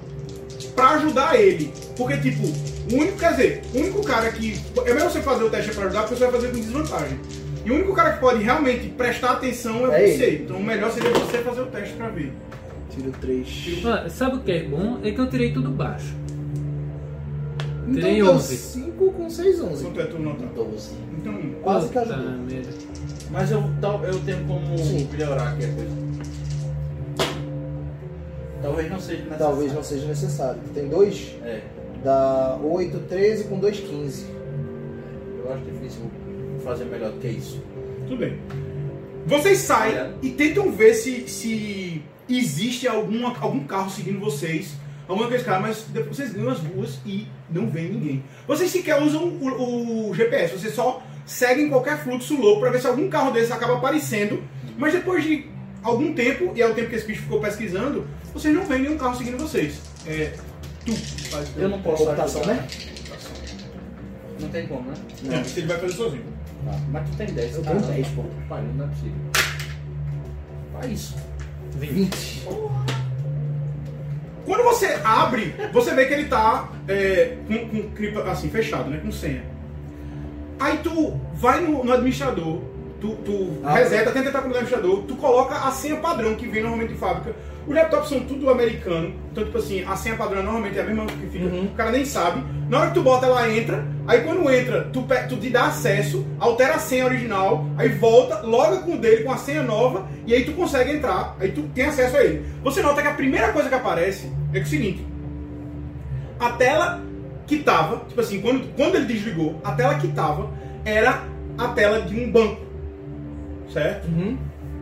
[0.76, 1.72] pra ajudar ele.
[1.96, 4.60] Porque, tipo, o único, quer dizer, o único cara que.
[4.86, 7.20] É melhor você fazer o teste pra ajudar, porque você vai fazer com desvantagem.
[7.66, 10.24] E o único cara que pode realmente prestar atenção é, É você.
[10.26, 10.44] ele.
[10.44, 12.32] Então, o melhor seria você fazer o teste pra ver.
[12.94, 13.82] Tiro 3.
[13.86, 15.00] Ah, sabe o que é bom?
[15.04, 16.14] É que eu tirei tudo baixo.
[17.88, 18.58] Então Tirei deu 11.
[18.58, 19.84] 5 com 6, 11.
[19.84, 20.48] Quanto é tu notar?
[20.50, 20.90] 12.
[21.18, 22.18] Então, Quase que ajudou.
[22.32, 22.70] merda.
[23.32, 25.08] Mas eu, tal- eu tenho como Sim.
[25.12, 26.06] melhorar aqui a coisa.
[28.62, 29.38] Talvez não seja necessário.
[29.46, 30.62] Talvez não seja necessário.
[30.74, 31.62] Tem 2, É,
[32.04, 34.26] dá 8, 13 com 2, 15.
[35.44, 36.02] eu acho difícil
[36.64, 37.62] fazer melhor do que isso.
[38.08, 38.40] tudo bem.
[39.28, 40.12] Vocês saem É.
[40.22, 44.74] e tentam ver se, se existe alguma, algum carro seguindo vocês.
[45.08, 48.24] Alguma coisa, cara, mas depois vocês ganham as ruas e não vem ninguém.
[48.48, 52.88] Vocês sequer usam o, o GPS, vocês só seguem qualquer fluxo louco pra ver se
[52.88, 54.44] algum carro desses acaba aparecendo.
[54.78, 55.48] Mas depois de
[55.82, 58.98] algum tempo, e é o tempo que esse bicho ficou pesquisando, vocês não veem nenhum
[58.98, 59.80] carro seguindo vocês.
[60.06, 60.34] É.
[60.86, 60.94] Tu
[61.30, 62.56] faz Eu não posso Computação, ajudar.
[62.56, 62.68] né?
[64.40, 64.96] Não tem como, né?
[65.24, 66.24] Não, isso ele vai fazer sozinho.
[66.66, 66.80] Tá.
[66.92, 67.56] Mas tu tem 10.
[67.56, 68.24] Eu tenho 10, pô.
[68.50, 69.16] Pariu, não é possível.
[70.74, 71.16] Faz isso.
[71.80, 72.44] 20.
[74.46, 79.00] Quando você abre, você vê que ele tá é, com, com assim, fechado, né?
[79.04, 79.44] Com senha.
[80.60, 82.62] Aí tu vai no, no administrador,
[83.02, 86.62] tu, tu Ah, reseta, tenta entrar no administrador, tu coloca a senha padrão que vem
[86.62, 87.36] normalmente em fábrica.
[87.68, 91.06] Os laptops são tudo americano, então, tipo assim, a senha padrão normalmente é a mesma
[91.08, 91.66] que fica, Uhum.
[91.66, 92.44] o cara nem sabe.
[92.70, 96.24] Na hora que tu bota, ela entra, aí quando entra, tu, tu te dá acesso,
[96.40, 100.34] altera a senha original, aí volta, loga com o dele, com a senha nova, e
[100.36, 102.46] aí tu consegue entrar, aí tu tem acesso a ele.
[102.64, 105.04] Você nota que a primeira coisa que aparece é, que o seguinte,
[106.40, 107.02] a tela
[107.48, 110.50] que tava, tipo assim, quando, quando ele desligou, a tela que tava
[110.84, 111.24] era
[111.58, 112.62] a tela de um banco,
[113.72, 114.08] certo?
[114.08, 114.38] Uhum.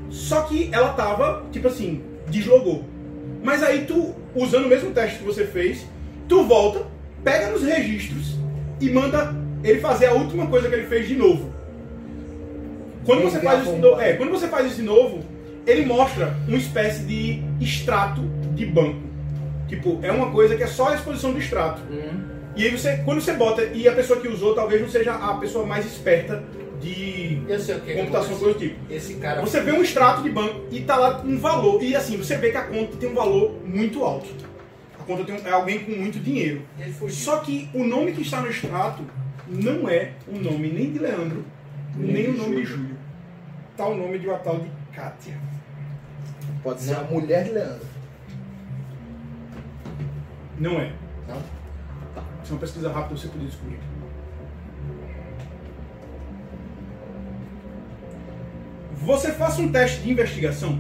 [0.10, 2.02] Só que ela tava, tipo assim,
[2.34, 2.84] deslogou.
[3.44, 5.86] Mas aí tu, usando o mesmo teste que você fez,
[6.28, 6.86] tu volta,
[7.24, 8.36] pega nos registros
[8.82, 11.54] e manda ele fazer a última coisa que ele fez de novo.
[13.06, 15.24] Quando você faz isso de novo, é, quando você faz isso de novo,
[15.68, 18.22] ele mostra uma espécie de extrato
[18.56, 19.02] de banco.
[19.68, 21.82] Tipo, é uma coisa que é só a exposição do extrato.
[21.90, 22.34] Uhum.
[22.56, 25.34] E aí você, quando você bota, e a pessoa que usou talvez não seja a
[25.36, 26.44] pessoa mais esperta
[26.84, 27.94] de Eu sei o que.
[27.94, 28.94] computação, coisa do tipo.
[28.94, 29.42] Esse cara.
[29.42, 31.82] Você vê um extrato de banco e tá lá um valor.
[31.82, 34.28] E assim, você vê que a conta tem um valor muito alto.
[35.00, 36.62] A conta tem um- é alguém com muito dinheiro.
[37.10, 39.04] Só que o nome que está no extrato
[39.48, 41.44] não é o nome nem de Leandro,
[41.96, 42.98] nem, o nome de Júlio.
[43.76, 45.38] Tá o nome de uma tal de Kátia.
[46.62, 47.88] Pode ser a mulher de Leandro.
[50.60, 50.92] Não é.
[51.28, 51.38] Não?
[52.44, 53.80] Isso é uma pesquisa rápida você poder descobrir.
[59.06, 60.80] Você faça um teste de investigação.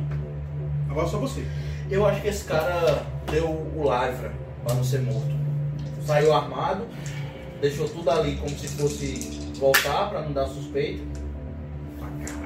[0.89, 1.43] Agora só você.
[1.89, 4.31] Eu acho que esse cara deu o lavra
[4.63, 5.33] pra não ser morto.
[6.05, 6.88] Saiu armado,
[7.62, 11.03] deixou tudo ali como se fosse voltar pra não dar suspeita.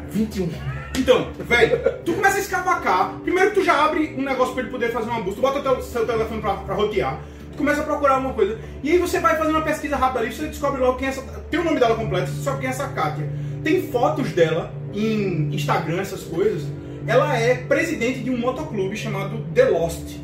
[0.10, 0.50] 21.
[0.98, 3.20] Então, velho, tu começa a escavacar.
[3.24, 5.36] Primeiro que tu já abre um negócio pra ele poder fazer uma busca.
[5.36, 7.20] Tu bota o teu, seu telefone pra, pra rotear.
[7.52, 8.60] Tu começa a procurar alguma coisa.
[8.82, 10.34] E aí você vai fazendo uma pesquisa rápida ali.
[10.34, 11.22] Você descobre logo quem é essa.
[11.22, 13.30] Tem o nome dela completo, você sabe quem é essa Kátia.
[13.64, 16.64] Tem fotos dela em Instagram, essas coisas.
[17.06, 20.18] Ela é presidente de um motoclube chamado The Lost.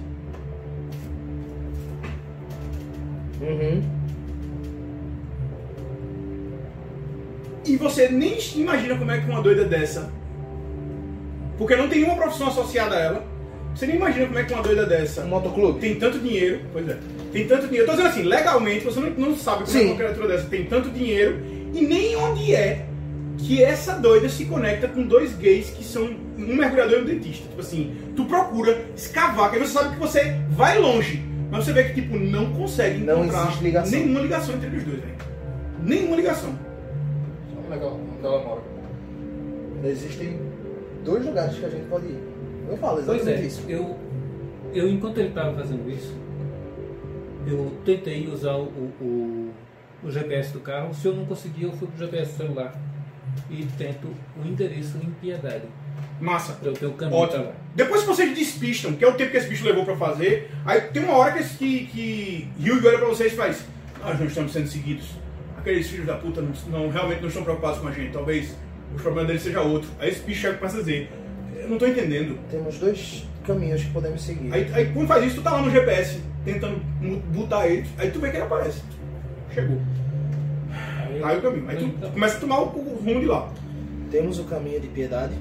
[3.41, 3.83] Uhum.
[7.65, 10.11] E você nem imagina como é que uma doida dessa.
[11.57, 13.33] Porque não tem nenhuma profissão associada a ela.
[13.73, 15.79] Você nem imagina como é que uma doida dessa Um motoclube?
[15.79, 16.61] tem tanto dinheiro.
[16.71, 16.97] Pois é.
[17.31, 17.83] Tem tanto dinheiro.
[17.83, 19.91] Eu tô dizendo assim, legalmente, você não, não sabe como é que Sim.
[19.91, 21.41] uma criatura dessa tem tanto dinheiro
[21.73, 22.85] e nem onde é
[23.37, 26.03] que essa doida se conecta com dois gays que são
[26.37, 27.47] um mergulhador e um dentista.
[27.47, 31.23] Tipo assim, tu procura escavar, que aí você sabe que você vai longe.
[31.51, 33.91] Mas você vê que, tipo, não consegue Não encontrar existe ligação.
[33.99, 35.13] nenhuma ligação entre os dois, velho.
[35.83, 36.57] Nenhuma ligação.
[37.69, 38.61] Legal, onde ela mora.
[39.85, 40.39] Existem
[41.03, 42.17] dois lugares que a gente pode ir.
[42.69, 43.63] Eu falo Pois exatamente é, isso.
[43.67, 43.95] eu,
[44.73, 46.15] eu enquanto ele estava fazendo isso,
[47.45, 48.63] eu tentei usar o,
[49.01, 49.49] o,
[50.03, 50.93] o GPS do carro.
[50.93, 52.73] Se eu não conseguia, eu fui pro GPS do celular
[53.49, 54.07] e tento
[54.41, 55.63] o endereço em Piedade,
[56.19, 56.53] Massa.
[56.53, 57.45] para eu ter o caminho pra Ótimo.
[57.45, 57.51] lá.
[57.75, 60.81] Depois que vocês despistam, que é o tempo que esse bicho levou pra fazer, aí
[60.81, 63.65] tem uma hora que, esse- que, que Hyuga olha pra vocês e faz:
[64.03, 65.05] Nós não estamos sendo seguidos.
[65.57, 68.11] Aqueles filhos da puta não, não- realmente não estão preocupados com a gente.
[68.11, 68.55] Talvez
[68.93, 69.89] o problema deles seja outro.
[69.99, 71.09] Aí esse bicho chega e começa a dizer:
[71.55, 72.37] Eu não tô entendendo.
[72.51, 74.53] Temos dois caminhos que podemos seguir.
[74.53, 76.77] Aí, aí quando faz isso, tu tá lá no GPS tentando
[77.33, 78.81] botar ele, aí tu vê que ele aparece.
[79.53, 79.79] Chegou.
[81.13, 81.69] Aí eu- Aí o caminho.
[81.69, 83.49] Aí tu então, começa a tomar o, o rumo de lá.
[84.11, 85.33] Temos o caminho de piedade.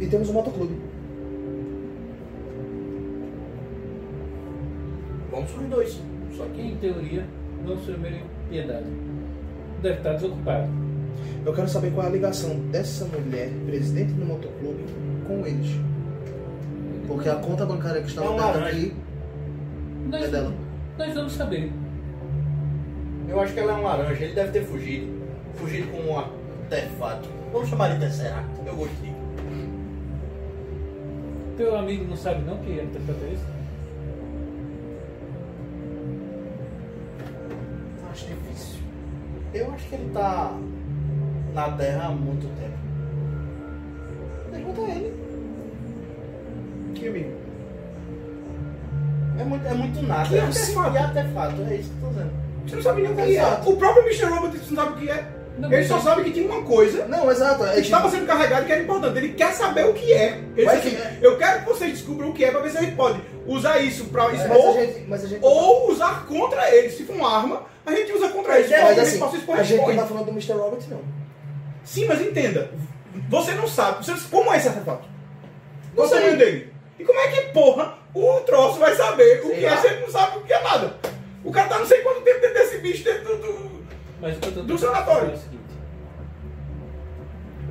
[0.00, 0.74] E temos o motoclube.
[5.30, 6.00] Vamos os dois.
[6.36, 7.24] Só que em teoria,
[7.64, 8.86] vamos primeiro Piedade.
[9.80, 10.68] Deve estar desocupado.
[11.44, 14.84] Eu quero saber qual é a ligação dessa mulher, presidente do motoclube,
[15.26, 15.70] com eles.
[17.06, 18.94] Porque a conta bancária que está É aqui
[20.08, 20.52] Nós, é dela.
[20.98, 21.72] nós vamos saber.
[23.32, 25.10] Eu acho que ela é um laranja, ele deve ter fugido.
[25.54, 27.30] Fugido com um artefato.
[27.50, 28.46] Vamos chamar de Tesseract.
[28.66, 29.10] Eu gostei.
[31.56, 33.46] Teu amigo não sabe não que ele tá fazendo isso?
[38.10, 38.80] Acho difícil.
[39.54, 40.58] Eu acho que ele tá
[41.54, 42.78] na Terra há muito tempo.
[44.50, 45.22] Pergunta a ele.
[46.94, 47.30] Que amigo.
[49.38, 50.28] É muito, é muito nada.
[50.28, 50.94] Que é artefato?
[50.94, 52.01] E artefato, é isso
[52.72, 53.28] Você não sabe nem o que é.
[53.28, 53.70] Exato.
[53.70, 54.24] O próprio Mr.
[54.24, 55.26] Robot não sabe o que é.
[55.58, 57.62] Não, ele só é- sabe que tinha uma coisa Não, exato.
[57.66, 59.18] É que estava tipo, sendo carregado que era importante.
[59.18, 60.40] Ele quer saber o que é.
[60.56, 62.80] Ele Mas assim, eu quero que vocês descubram o que é para ver se a
[62.80, 65.44] gente pode usar isso para expor a gente, mas a gente.
[65.44, 66.88] ou usar contra ele.
[66.88, 68.68] Se for uma arma, a gente usa contra ele.
[68.68, 69.96] For Mas assim, possa expor, a gente não expõe.
[69.96, 70.52] tá falando do Mr.
[70.54, 71.00] Robert, não.
[71.84, 72.70] Sim, mas entenda.
[73.28, 74.04] Você não sabe.
[74.06, 75.06] Você, como é esse artefato?
[75.88, 76.18] Não Qual o sei.
[76.18, 76.72] tamanho dele?
[76.98, 80.00] E como é que, porra, o troço vai saber o Sei que é se ele
[80.00, 80.94] não sabe o que é nada?
[81.44, 83.82] O cara tá não sei quanto tempo dentro desse bicho dentro do- do...
[84.20, 85.30] Mas o Do tentando sanatório.
[85.30, 85.62] é o seguinte.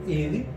[0.07, 0.47] Ele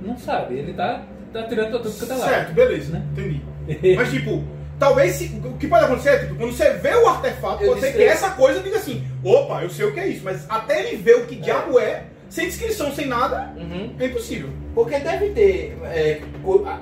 [0.00, 2.28] Não sabe, ele tá, tá tirando que tá lá.
[2.28, 3.04] Certo, beleza, Né?
[3.12, 3.42] entendi.
[3.96, 4.44] Mas tipo,
[4.78, 7.92] talvez se, o que pode acontecer é tipo, quando você vê o artefato, Eu ser
[7.92, 10.96] que essa coisa diga assim, opa, eu sei o que é isso, mas até ele
[10.98, 13.94] ver o que diabo é, sem descrição, sem nada, Uhum.
[13.98, 14.50] é impossível.
[14.78, 16.20] Porque deve ter é,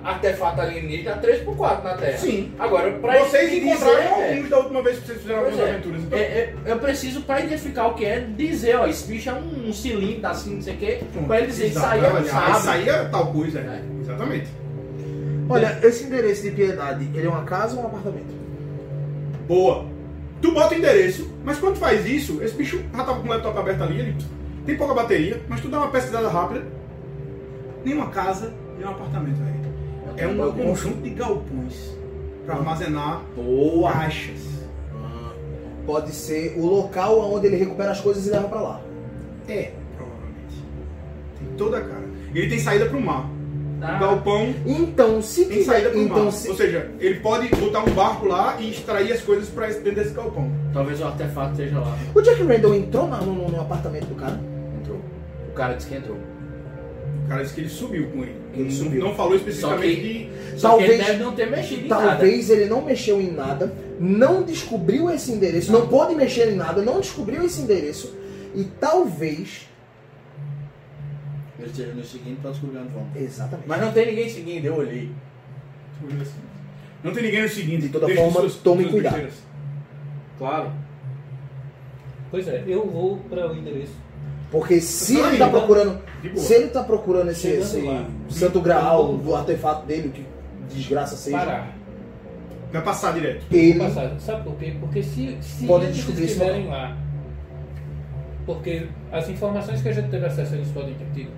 [0.04, 2.18] artefato alienígena 3x4 na Terra.
[2.18, 2.52] Sim.
[2.58, 5.70] Agora, pra Vocês dizer- encontraram é, alguns da última vez que vocês fizeram algumas é.
[5.70, 6.18] aventuras, então.
[6.18, 9.68] É, é, eu preciso, pra identificar o que é, dizer, ó, esse bicho é um,
[9.70, 11.00] um cilindro assim, não sei o quê.
[11.26, 12.16] Pra ele dizer, isso aí é um.
[12.18, 12.58] Ah, sábio.
[12.58, 13.62] Isso aí é tal coisa, é.
[13.62, 13.82] É.
[14.02, 14.46] Exatamente.
[15.48, 18.34] Olha, esse endereço de piedade, ele é uma casa ou um apartamento?
[19.48, 19.86] Boa.
[20.42, 23.58] Tu bota o endereço, mas quando faz isso, esse bicho já tava com o laptop
[23.58, 24.16] aberto ali, ele
[24.66, 26.76] tem pouca bateria, mas tu dá uma pesquisada rápida.
[27.86, 29.56] Nenhuma casa, nenhum apartamento, velho.
[30.16, 31.96] É um conjunto de galpões
[32.44, 33.92] pra armazenar Boa.
[33.92, 34.40] caixas.
[34.92, 35.30] Ah,
[35.86, 38.80] Pode ser o local onde ele recupera as coisas e leva pra lá.
[39.46, 40.64] É, provavelmente.
[41.38, 42.02] Tem toda a cara.
[42.34, 43.30] Ele tem saída pro mar.
[43.80, 43.96] Tá.
[43.96, 46.32] O galpão Então, se tem saída pro então mar.
[46.32, 49.78] se, Ou seja, ele pode botar um barco lá e extrair as coisas pra esse-
[49.80, 50.50] dentro desse galpão.
[50.72, 51.96] Talvez o artefato esteja lá.
[52.12, 54.40] o Jack Randall entrou na- no, no apartamento do cara.
[54.80, 54.98] Entrou.
[55.50, 56.16] O cara disse que entrou.
[57.26, 58.36] O cara disse que ele subiu com ele.
[58.54, 59.04] Ele não, subiu.
[59.04, 60.58] não falou especificamente Só que- de.
[60.60, 62.06] Só que ele Talvez- deve não ter mexido em nada.
[62.06, 66.80] Talvez ele não mexeu em nada, não descobriu esse endereço, não pode mexer em nada,
[66.82, 68.16] não descobriu esse endereço
[68.54, 69.68] e talvez.
[71.58, 73.06] Ele esteja nos seguindo pra descobrir onde vão.
[73.16, 73.68] Exatamente.
[73.68, 75.10] Mas não tem ninguém seguindo, eu olhei.
[77.02, 77.82] Não tem ninguém no seguinte.
[77.82, 79.26] De toda forma, suas- tome cuidado.
[80.38, 80.70] Claro.
[82.30, 83.92] Pois é, eu vou para o endereço.
[84.56, 85.98] Porque se ele tá então, procurando.
[86.34, 87.84] Se ele tá procurando esse, esse
[88.30, 90.26] santo graal do artefato dele, que
[90.74, 91.76] desgraça seja, Parar.
[92.72, 93.44] Vai passar direto.
[93.52, 93.78] ele.
[93.78, 94.18] Passar.
[94.18, 94.74] Sabe por quê?
[94.80, 96.96] Porque se, se Pode eles estiverem lá,
[98.46, 101.30] porque as informações que a gente teve acesso eles podem ter tido.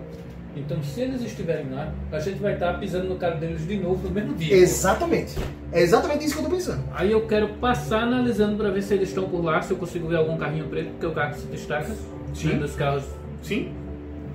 [0.58, 4.08] Então, se eles estiverem lá, a gente vai estar pisando no cara deles de novo
[4.08, 4.56] no mesmo dia.
[4.56, 5.38] Exatamente.
[5.72, 6.82] É exatamente isso que eu tô pensando.
[6.92, 10.08] Aí eu quero passar analisando para ver se eles estão por lá, se eu consigo
[10.08, 11.94] ver algum carrinho preto, porque o carro se destaca,
[12.34, 12.54] Sim.
[12.54, 13.04] um dos carros
[13.42, 13.72] Sim?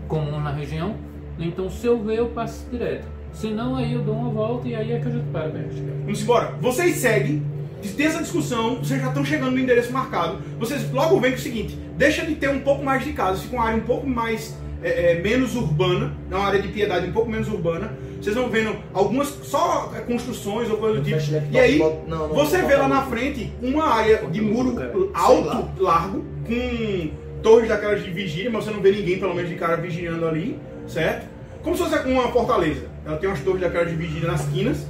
[0.07, 0.95] comuns na região.
[1.38, 3.05] Então, se eu ver, eu passo direto.
[3.33, 5.59] Se não, aí eu dou uma volta e aí é que a gente para pra
[5.59, 5.95] investigar.
[6.03, 6.55] Vamos embora.
[6.62, 7.43] Vocês seguem,
[7.91, 10.38] tem essa discussão, vocês já estão chegando no endereço marcado.
[10.59, 13.41] Vocês logo veem que é o seguinte: deixa de ter um pouco mais de casa,
[13.41, 14.55] fica uma área um pouco mais.
[14.84, 17.93] É, é, menos urbana, é uma área de piedade um pouco menos urbana.
[18.22, 21.17] Vocês vão vendo algumas só é, construções ou coisa do tipo.
[21.52, 24.76] E aí, bota- não, não, você não, vê lá na frente uma área de muro
[25.13, 27.10] alto, largo, com
[27.41, 30.58] torres daquelas de vigília, mas você não vê ninguém, pelo menos, de cara vigiando ali,
[30.88, 31.28] certo?
[31.62, 32.86] Como se fosse uma fortaleza.
[33.06, 34.86] Ela tem umas torres daquelas de vigília nas quinas.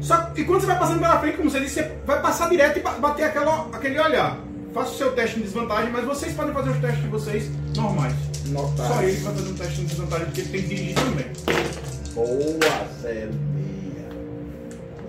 [0.00, 2.78] Só que quando você vai passando pela frente, como você disse, você vai passar direto
[2.78, 4.38] e ba- bater aquela, aquele olhar.
[4.72, 8.14] Faça o seu teste em desvantagem, mas vocês podem fazer os testes de vocês normais.
[8.48, 8.86] Notar.
[8.88, 11.26] Só ele vai fazer um teste em desvantagem, porque ele tem que dirigir também.
[12.14, 14.08] Boa, zero meia.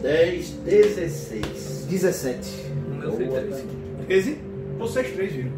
[0.02, 1.86] 10, 16.
[1.89, 2.49] 17.
[2.89, 3.63] No meu foi Boa, 13.
[4.08, 4.38] 13,
[4.78, 5.52] vocês três viram.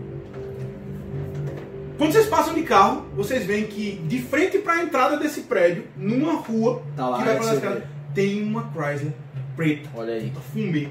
[1.97, 5.85] Quando vocês passam de carro, vocês veem que de frente para a entrada desse prédio,
[5.97, 7.85] numa rua Tá lá, que vai é, para você as casas, vê.
[8.13, 9.13] tem uma Chrysler
[9.55, 10.33] preta, Olha aí.
[10.51, 10.89] fumê,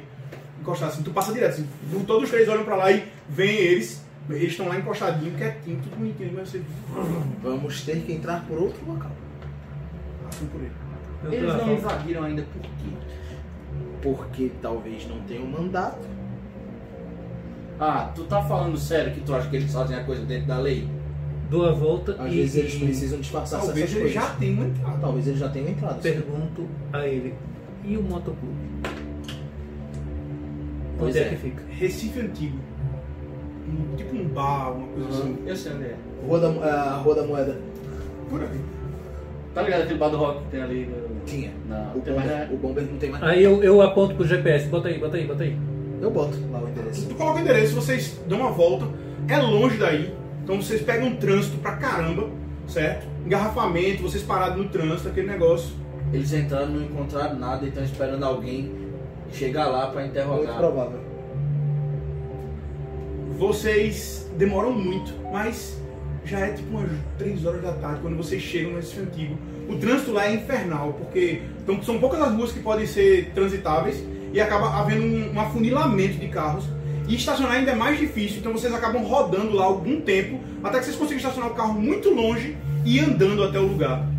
[0.64, 1.03] encostada assim.
[1.03, 1.68] Tu passa direto, assim,
[2.07, 4.03] todos os três olham para lá e veem eles.
[4.29, 6.62] Eles estão lá encostadinhos, quietinho, tudo bonitinho, mas você
[7.42, 9.11] Vamos ter que entrar por outro local.
[10.24, 10.72] passam por ele.
[11.31, 12.68] Eles não invadiram ainda por quê?
[14.03, 16.07] Porque talvez não tenha um mandato.
[17.79, 20.59] Ah, tu tá falando sério que tu acha que eles fazem a coisa dentro da
[20.59, 20.88] lei?
[21.50, 24.22] Dou a volta Às e, vezes eles precisam disfarçar Talvez essas ele coisas.
[24.22, 24.98] já tenha uma entrada.
[25.00, 25.96] Talvez eles já tenham entrado.
[25.96, 26.12] sim.
[26.12, 27.35] pergunto a ele.
[27.85, 28.55] E o motoclube?
[30.98, 31.26] Pois Onde é.
[31.26, 31.28] é.
[31.30, 31.62] que fica?
[31.70, 32.59] Recife Antigo.
[33.68, 35.37] Um- tipo um bar, uma coisa assim.
[35.46, 35.94] Eu sei onde é.
[36.26, 37.57] Rua da, a Rua da Moeda.
[38.30, 38.61] Por aí.
[39.54, 40.87] Tá ligado aquele bar do rock que tem ali?
[40.87, 41.14] No...
[41.24, 41.52] Tinha.
[41.68, 42.54] Não, O tem mais bomber, nada.
[42.54, 43.22] o bomber não tem mais.
[43.24, 44.66] Aí eu, eu aponto pro GPS.
[44.68, 45.57] Bota aí, bota aí, bota aí.
[46.02, 47.07] Eu boto lá o endereço.
[47.09, 48.87] Tu coloca o endereço, vocês dão uma volta,
[49.28, 52.28] é longe daí, então vocês pegam um trânsito pra caramba,
[52.66, 53.07] certo?
[53.24, 55.74] Engarrafamento, vocês parados no trânsito, aquele negócio.
[56.12, 58.70] Eles entraram, não encontraram nada e estão esperando alguém
[59.32, 60.56] chegar lá pra Muito interrogar.
[60.56, 61.00] provável.
[63.38, 65.78] Vocês demoram muito, mas
[66.24, 69.37] já é tipo umas 3 horas da tarde quando vocês chegam nesse antigo.
[69.68, 74.03] O trânsito lá é infernal, porque então, são poucas as ruas que podem ser transitáveis
[74.32, 76.64] e acaba havendo um, um afunilamento de carros.
[77.07, 80.86] E estacionar ainda é mais difícil, então vocês acabam rodando lá algum tempo até que
[80.86, 84.13] vocês consigam estacionar o carro muito longe e andando até o lugar.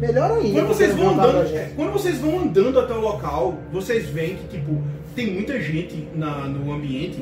[0.00, 0.60] Melhor ainda.
[0.60, 4.48] Quando vocês vão andando, é, quando vocês vão andando até o local, vocês veem que
[4.58, 4.82] tipo
[5.14, 7.18] tem muita gente na, no ambiente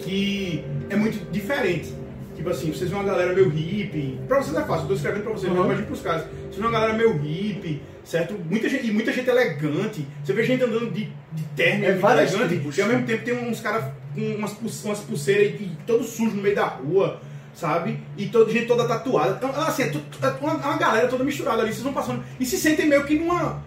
[0.00, 1.92] que é muito diferente.
[2.34, 4.18] Tipo assim, vocês vêem uma galera meio hippie.
[4.26, 5.58] Pra vocês é fácil, eu tô escrevendo pra vocês, Uhum.
[5.58, 6.22] mas imagina pros caras.
[6.24, 8.34] Vocês vêem uma galera meio hippie, certo?
[8.50, 10.06] Muita gente, e muita gente elegante.
[10.24, 12.60] Você vê gente andando de, de terno, É elegante.
[12.76, 13.84] E ao mesmo tempo tem uns caras
[14.14, 17.20] com umas, umas pulseiras e, e todo sujo no meio da rua,
[17.54, 18.00] sabe?
[18.16, 19.34] E todo, gente toda tatuada.
[19.36, 19.92] Então, assim, é,
[20.26, 21.72] é uma, uma galera toda misturada ali.
[21.72, 23.62] Vocês vão passando e se sentem meio que numa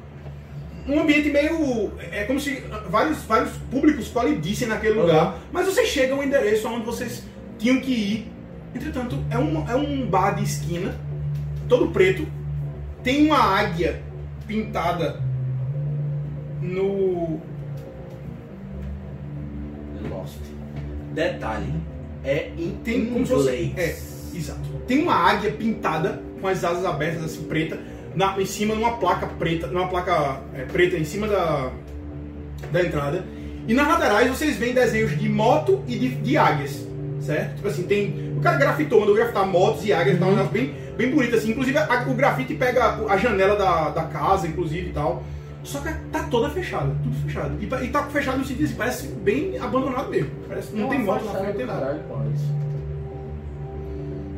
[0.87, 1.91] um ambiente meio.
[2.11, 5.37] É como se vários, vários públicos colidissem naquele lugar.
[5.51, 7.23] Mas vocês chegam ao endereço onde vocês
[7.57, 8.31] tinham que ir.
[8.73, 10.99] Entretanto, é um, é um bar de esquina,
[11.69, 12.27] todo preto.
[13.03, 14.01] Tem uma águia
[14.45, 15.21] pintada
[16.61, 17.39] no.
[20.09, 20.39] Lost.
[21.13, 21.73] Detalhe,
[22.25, 23.55] é em Tem como se fosse.
[23.55, 24.31] inglês.
[24.33, 24.59] É, exato.
[24.87, 27.79] Tem uma águia pintada com as asas abertas assim, preta,
[28.15, 31.71] na, em cima numa placa preta, numa placa é, preta em cima da,
[32.71, 33.23] da entrada.
[33.67, 36.85] E nas laterais vocês veem desenhos de moto e de, de águias,
[37.21, 37.55] certo?
[37.55, 38.33] Tipo assim, tem.
[38.37, 41.49] O cara grafitou, mandou grafitar motos e águias e tal, um bem, bem bonito assim.
[41.51, 45.23] Inclusive a- o grafite pega a janela da, da casa, inclusive e tal.
[45.65, 47.55] Só que tá toda fechada, tudo fechado.
[47.59, 50.29] E, tá- e tá fechado no sentido assim, parece bem abandonado mesmo.
[50.47, 51.79] Parece que não tem moto na frente, não tem nada.
[51.81, 52.45] Caralho, com isso.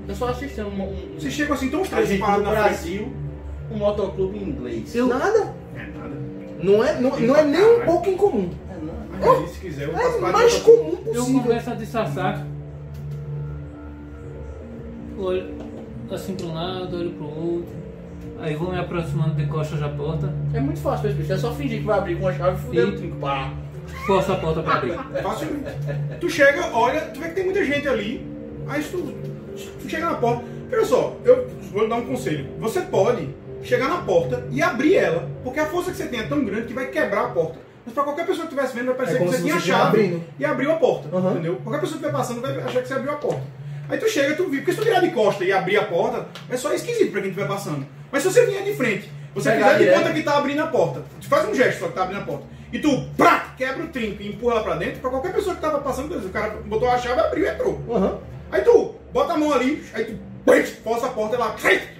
[0.07, 2.69] Eu só assisti um, um, Vocês chegam assim, tão os três parados no na frente.
[2.69, 3.13] Brasil,
[3.69, 4.95] um motoclube em inglês.
[4.95, 5.53] Eu- Nada.
[5.75, 6.15] É nada.
[6.63, 8.49] Não é, não, não é nem um pouco incomum.
[8.71, 8.93] É, não.
[9.11, 11.41] Mas aí, se quiser, eu É mais comum Eu possível.
[11.43, 12.47] começo a disfarçar.
[15.19, 15.55] Olho
[16.11, 17.86] assim para um lado, olho para o outro.
[18.39, 21.31] Aí vou me aproximando de costas da porta, É muito fácil bicho.
[21.33, 23.15] É só fingir que vai abrir com uma chave e fuder E- o trinco.
[23.17, 23.51] Pá.
[24.05, 24.93] forço a porta para abrir.
[25.23, 25.65] Facilmente.
[26.19, 28.25] Tu chega, olha, tu vê que tem muita gente ali.
[28.67, 28.97] Aí tu,
[29.81, 30.43] tu chega na porta.
[30.71, 32.47] Olha só, eu vou dar um conselho.
[32.59, 33.29] Você pode
[33.63, 36.67] chegar na porta e abrir ela, porque a força que você tem é tão grande
[36.67, 37.57] que vai quebrar a porta.
[37.85, 39.81] Mas pra qualquer pessoa que estivesse vendo, vai parecer É que você tinha a chave
[39.88, 40.21] abrindo.
[40.38, 41.15] e abriu a porta.
[41.15, 41.31] Uhum.
[41.31, 41.55] Entendeu?
[41.63, 43.41] Qualquer pessoa que estiver passando vai achar que você abriu a porta.
[43.89, 46.27] Aí tu chega, tu viu, porque se tu virar de costa e abrir a porta,
[46.49, 47.85] é só esquisito pra quem estiver passando.
[48.11, 50.67] Mas se você vier de frente, você Pegar fizer de conta que tá abrindo a
[50.67, 53.85] porta, tu faz um gesto só que tá abrindo a porta, e tu, prá, quebra
[53.85, 56.49] o trinco e empurra ela pra dentro, pra qualquer pessoa que tava passando, o cara
[56.65, 57.81] botou a chave, abriu e entrou.
[57.89, 58.19] Aham.
[58.51, 60.17] Aí tu bota a mão ali, aí tu
[60.83, 61.55] força a porta ela.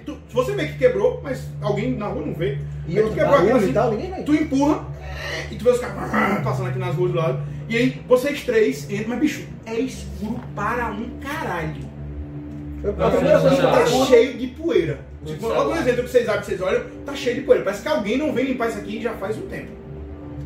[0.06, 2.58] Tu, se você vê que quebrou, mas alguém na rua não vê.
[2.86, 4.22] E aí tu outro quebrou barulho assim, tal, ninguém vai.
[4.22, 4.86] tu empurra
[5.50, 7.40] e tu vê os caras passando aqui nas ruas do lado.
[7.68, 11.88] E aí vocês três entram, mas bicho, é escuro para um caralho.
[12.82, 15.00] Eu- Ah, A primeira coisa que eu Tá cheio de poeira.
[15.26, 15.80] Tipo, Logo no celular.
[15.82, 17.64] exemplo que vocês abrem, que vocês olham, tá cheio de poeira.
[17.64, 19.68] Parece que alguém não vem limpar isso aqui já faz um tempo.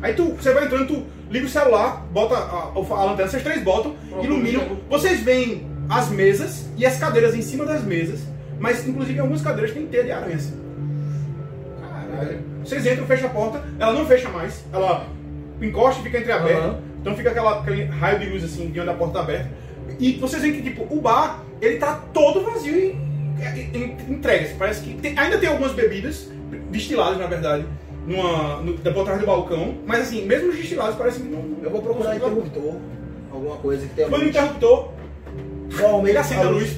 [0.01, 3.43] Aí tu, você vai entrando, tu liga o celular, bota a, a- a lanterna, vocês
[3.43, 4.63] três botam, iluminam.
[4.89, 8.21] Vocês veem as mesas e as cadeiras em cima das mesas,
[8.59, 10.35] mas inclusive algumas cadeiras têm teia de aranha.
[10.35, 10.59] assim.
[11.81, 12.39] Caralho.
[12.63, 15.05] Vocês entram, fecham a porta, ela não fecha mais, ela
[15.61, 16.59] encosta e fica entreaberta.
[16.67, 16.79] Aham.
[17.01, 19.49] Então fica aquela, aquele raio de luz assim, de onde a porta tá aberta.
[19.99, 22.95] E vocês veem que tipo, o bar, ele tá todo vazio e,
[23.41, 24.53] e- e- entregue.
[24.57, 26.29] Parece que tem- ainda tem algumas bebidas,
[26.71, 27.65] destiladas na verdade,
[28.07, 31.57] numa, no, da por trás do balcão, mas assim, mesmo os destilados parecem que não.
[31.61, 32.75] Eu vou procurar interruptor,
[33.31, 34.27] alguma coisa que no luz.
[34.29, 34.91] interruptor,
[35.77, 36.77] Normalmente ele acende a luz,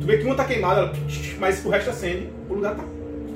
[0.00, 0.92] tu vê que uma tá queimada,
[1.38, 2.84] mas o resto acende, o lugar tá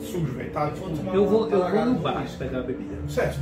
[0.03, 0.51] sujo, velho.
[0.51, 2.95] Tá, tipo, Eu vou, eu vou no bar pegar a bebida.
[3.09, 3.39] certo.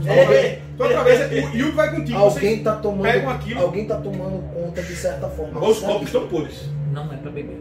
[0.77, 3.03] Tu atravessa, o Yugi vai contigo, Alguém tá tomando.
[3.03, 5.69] pegam aquilo, Alguém tá tomando conta de certa forma.
[5.69, 6.69] os copos estão podres.
[6.93, 7.61] Não é para beber.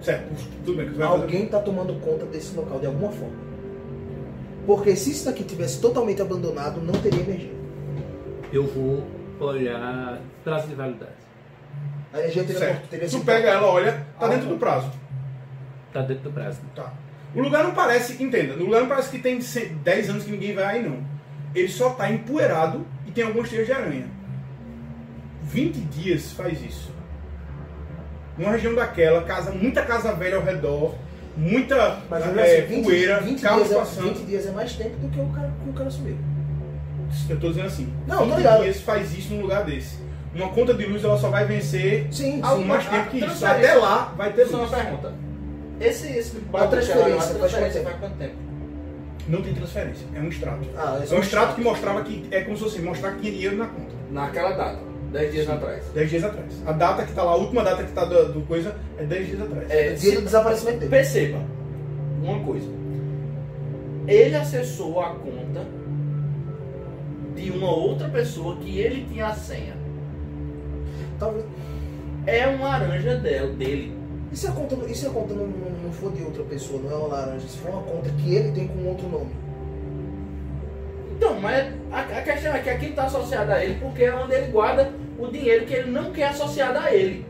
[0.00, 0.24] Certo,
[0.64, 0.86] tudo bem.
[0.86, 1.22] que você vai fazer.
[1.22, 3.34] Alguém tá tomando conta desse local de alguma forma.
[4.66, 7.52] Porque se isso daqui tivesse totalmente abandonado, não teria energia.
[8.52, 9.02] Eu vou
[9.40, 11.12] olhar prazo de validade.
[12.12, 12.88] A energia teria, Certo.
[12.88, 14.90] teria Tu pega ela, olha, tá Ah, dentro do prazo.
[15.92, 16.60] Tá dentro do prazo.
[16.74, 16.92] Tá.
[17.34, 20.30] O lugar não parece, entenda, no lugar não parece que tem ce- 10 anos que
[20.30, 20.98] ninguém vai aí, não.
[21.54, 24.06] Ele só tá empoeirado e tem algumas teias de aranha.
[25.44, 26.90] 20 dias faz isso.
[28.38, 30.94] Numa região daquela, casa, muita casa velha ao redor,
[31.36, 34.14] muita Mas é, assim, 20, poeira, 20 carros dias é, passando.
[34.14, 36.16] 20 dias é mais tempo do que o cara, que o cara sumiu.
[37.28, 38.62] Eu tô dizendo assim, Não, tô 20 ligado.
[38.62, 39.98] dias faz isso num lugar desse.
[40.34, 42.64] Uma conta de luz ela só vai vencer Sim, com sim.
[42.64, 43.26] mais a tempo que isso.
[43.26, 45.12] transferência- Até lá vai ter Só uma pergunta.
[45.80, 48.34] Esse, esse A transferência, a transferência quanto faz quanto tempo?
[49.28, 50.68] Não tem transferência, é um extrato.
[50.76, 53.56] Ah, É um extrato que mostrava que é como se fosse mostrar que tinha dinheiro
[53.56, 53.92] na conta.
[54.10, 54.78] Naquela data,
[55.12, 55.84] 10 dias atrás.
[55.94, 56.46] 10 dias atrás.
[56.66, 59.26] A data que tá lá, a última data que tá do, do coisa, é 10
[59.28, 59.70] dias atrás.
[59.70, 60.90] É, Dia se- do desaparecimento dele.
[60.90, 61.38] Perceba
[62.22, 62.68] uma coisa.
[64.08, 65.66] Ele acessou a conta
[67.36, 69.74] de uma outra pessoa que ele tinha a senha.
[71.22, 71.44] Talvez.
[72.26, 73.96] É uma laranja dela, dele.
[74.32, 76.80] E se a conta, e se a conta não, não, não for de outra pessoa,
[76.82, 79.30] não é uma laranja, se for uma conta que ele tem com outro nome?
[81.16, 84.34] Então, mas a, a questão é que aquilo está associado a ele porque é onde
[84.34, 87.24] ele guarda o dinheiro que ele não quer associado a ele.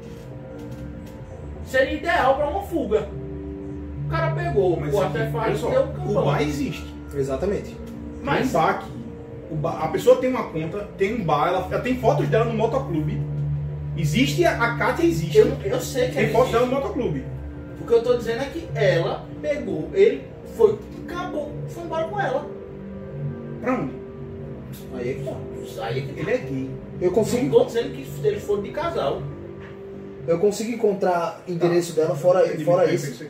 [1.67, 3.09] seria ideal pra uma fuga.
[4.07, 6.25] O cara pegou Mas o aqui, artefato e deu um o campão.
[6.25, 6.95] bar existe.
[7.15, 7.77] Exatamente.
[8.23, 8.91] Mas Mas- um bar aqui,
[9.51, 12.45] o bar- a pessoa tem uma conta, tem um bar, ela, ela tem fotos dela
[12.47, 13.21] no motoclube.
[13.97, 15.39] Existe, a, Kátia existe.
[15.39, 16.53] Eu, eu sei que tem ela fotos existe.
[16.53, 17.25] dela no motoclube.
[17.81, 20.25] O que eu tô dizendo é que ela pegou, ele
[20.57, 22.51] foi, acabou, foi embora com ela.
[23.61, 23.93] Pra onde?
[24.95, 25.85] Aí é que tá.
[25.85, 26.71] Aí é que Ele é gay.
[27.01, 29.23] Eu não consigo, tô dizendo que eles foram de casal.
[30.27, 33.27] eu consigo encontrar endereço dela fora, fora isso?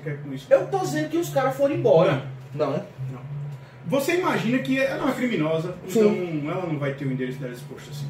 [0.50, 2.24] Eu tô dizendo que os caras foram embora.
[2.54, 2.84] Não, né?
[3.86, 6.38] Você imagina que ela não é criminosa, Sim.
[6.40, 8.06] então ela não vai ter o endereço dela exposto assim.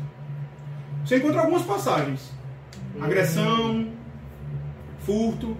[1.04, 2.30] Você encontra algumas passagens.
[3.00, 3.86] Agressão,
[5.00, 5.56] furto,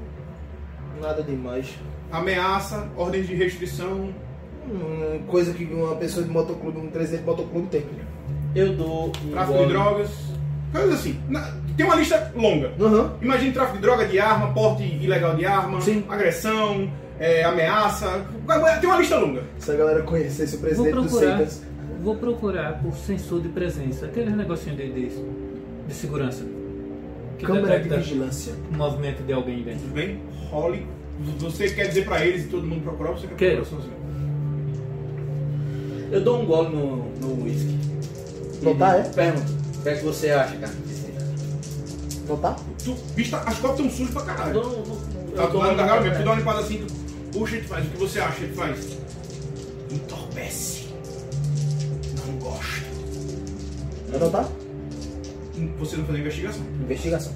[1.01, 1.75] Nada demais.
[2.11, 4.11] ameaça, ordens de restrição.
[4.69, 7.85] Hum, coisa que uma pessoa de motoclube, um presidente de motoclube tem.
[8.55, 9.73] Eu dou um tráfico de gole.
[9.73, 10.11] drogas,
[10.71, 11.19] coisas assim.
[11.29, 12.71] Na- tem uma lista longa.
[12.81, 13.17] Aham.
[13.21, 16.05] Imagine tráfico de droga, de arma, porte ilegal de arma, Sim.
[16.09, 18.25] agressão, é, ameaça.
[18.81, 19.43] Tem uma lista longa.
[19.59, 21.63] Se a galera conhecesse o presidente do Seitas.
[22.01, 25.09] vou procurar por sensor de presença, aqueles negocinhos de, de,
[25.89, 26.45] de segurança.
[27.43, 28.53] Que Câmera de vigilância.
[28.73, 29.81] o movimento de alguém dentro.
[29.81, 30.21] Tudo bem?
[30.49, 30.87] Role.
[31.41, 33.57] Você quer dizer pra eles e todo mundo procurar ou você quer Quero.
[33.63, 34.03] procurar sozinho?
[36.13, 37.77] Eu dou um gole no, no whisky.
[38.79, 39.03] Tá, é?
[39.03, 40.73] Pergunta, o que é que você acha, cara?
[42.41, 42.57] Tá?
[42.85, 44.53] Tu, bicho, tá- as copos estão sujas pra Eu caralho.
[44.55, 44.97] dou, eu dou,
[45.35, 46.17] Tá eu do dou lado um da galera mesmo.
[46.19, 46.95] Tu dá uma limpada assim, tu
[47.39, 47.85] puxa e tu faz.
[47.85, 48.45] O que você acha?
[48.45, 48.99] Ele faz.
[49.91, 50.87] Entorpece.
[52.27, 52.83] Não gosto.
[54.11, 54.49] Vai tá?
[55.79, 56.63] Você não fazer investigação.
[56.83, 57.33] Investigação.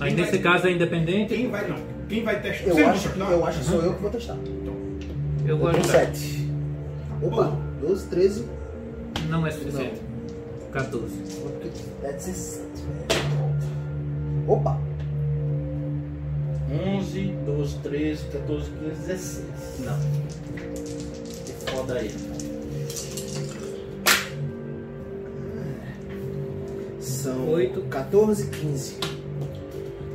[0.00, 1.76] Aí Quem nesse vai- caso é independente, Quem vai não?
[2.08, 2.64] Quem vai testar?
[2.68, 3.30] Eu Você não acho, testar?
[3.30, 4.36] eu acho que sou eu que vou testar.
[5.44, 6.48] eu Eu gosto tenho de 7.
[7.22, 8.44] Opa, 12, 13.
[9.28, 10.00] Não é suficiente.
[10.72, 11.14] 14.
[11.42, 11.70] Porque
[12.02, 12.62] deve ser 7.
[14.48, 14.78] Opa!
[16.72, 19.44] 11, 12, 13, 14, 15, 16.
[19.80, 19.98] Não.
[21.44, 22.14] Que foda aí.
[27.30, 27.82] São Oito.
[27.82, 28.98] 14, 15.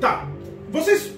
[0.01, 0.27] Tá.
[0.69, 1.13] Vocês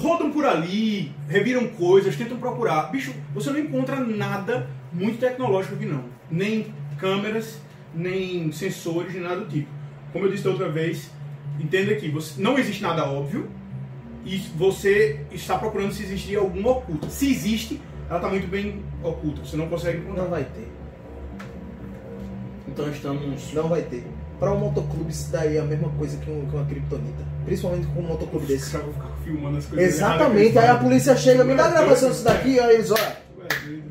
[0.00, 2.92] rodam por ali, reviram coisas, tentam procurar.
[2.92, 6.04] Bicho, você não encontra nada muito tecnológico aqui não.
[6.30, 7.58] Nem câmeras,
[7.92, 9.68] nem sensores, nem nada do tipo.
[10.12, 11.10] Como eu disse da outra vez,
[11.58, 13.50] entenda que você, não existe nada óbvio
[14.24, 17.10] e você está procurando se existir alguma oculta.
[17.10, 19.44] Se existe, ela está muito bem oculta.
[19.44, 20.22] Você não consegue encontrar.
[20.22, 20.68] Não vai ter.
[22.68, 23.52] Então estamos.
[23.52, 24.04] Não vai ter.
[24.38, 27.24] Pra um motoclube isso daí é a mesma coisa que, um- que uma criptonita.
[27.46, 28.70] Principalmente com um motoclube Os desse.
[28.72, 29.94] caras vão ficar filmando as coisas.
[29.94, 33.16] Exatamente, aí a polícia chega, me dá a gravação disso daqui, aí eles, olha.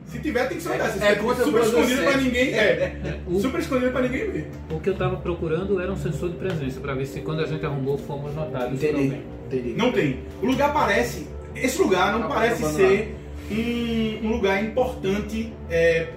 [0.07, 1.01] Se tiver, tem que dessas.
[1.01, 2.53] é contra super escondido pra ninguém.
[2.53, 3.19] É.
[3.27, 4.51] O- Super escondido pra ninguém ver.
[4.71, 7.45] O que eu estava procurando era um sensor de presença, para ver se quando a
[7.47, 9.21] gente arrumou fomos notados Entendi.
[9.47, 9.73] Entendi.
[9.75, 10.19] Não tem.
[10.41, 11.27] O lugar parece.
[11.55, 13.15] Esse lugar não Não, parece ser
[13.51, 16.07] um, um lugar importante, é,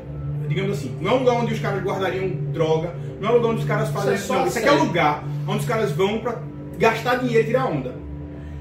[0.49, 0.96] digamos assim.
[1.01, 3.66] Não é um lugar onde os caras guardariam droga, não é um lugar onde os
[3.66, 4.14] caras fazem.
[4.14, 4.84] Isso é não, isso aqui é sério.
[4.86, 6.36] lugar onde os caras vão pra
[6.78, 7.94] gastar dinheiro e tirar onda.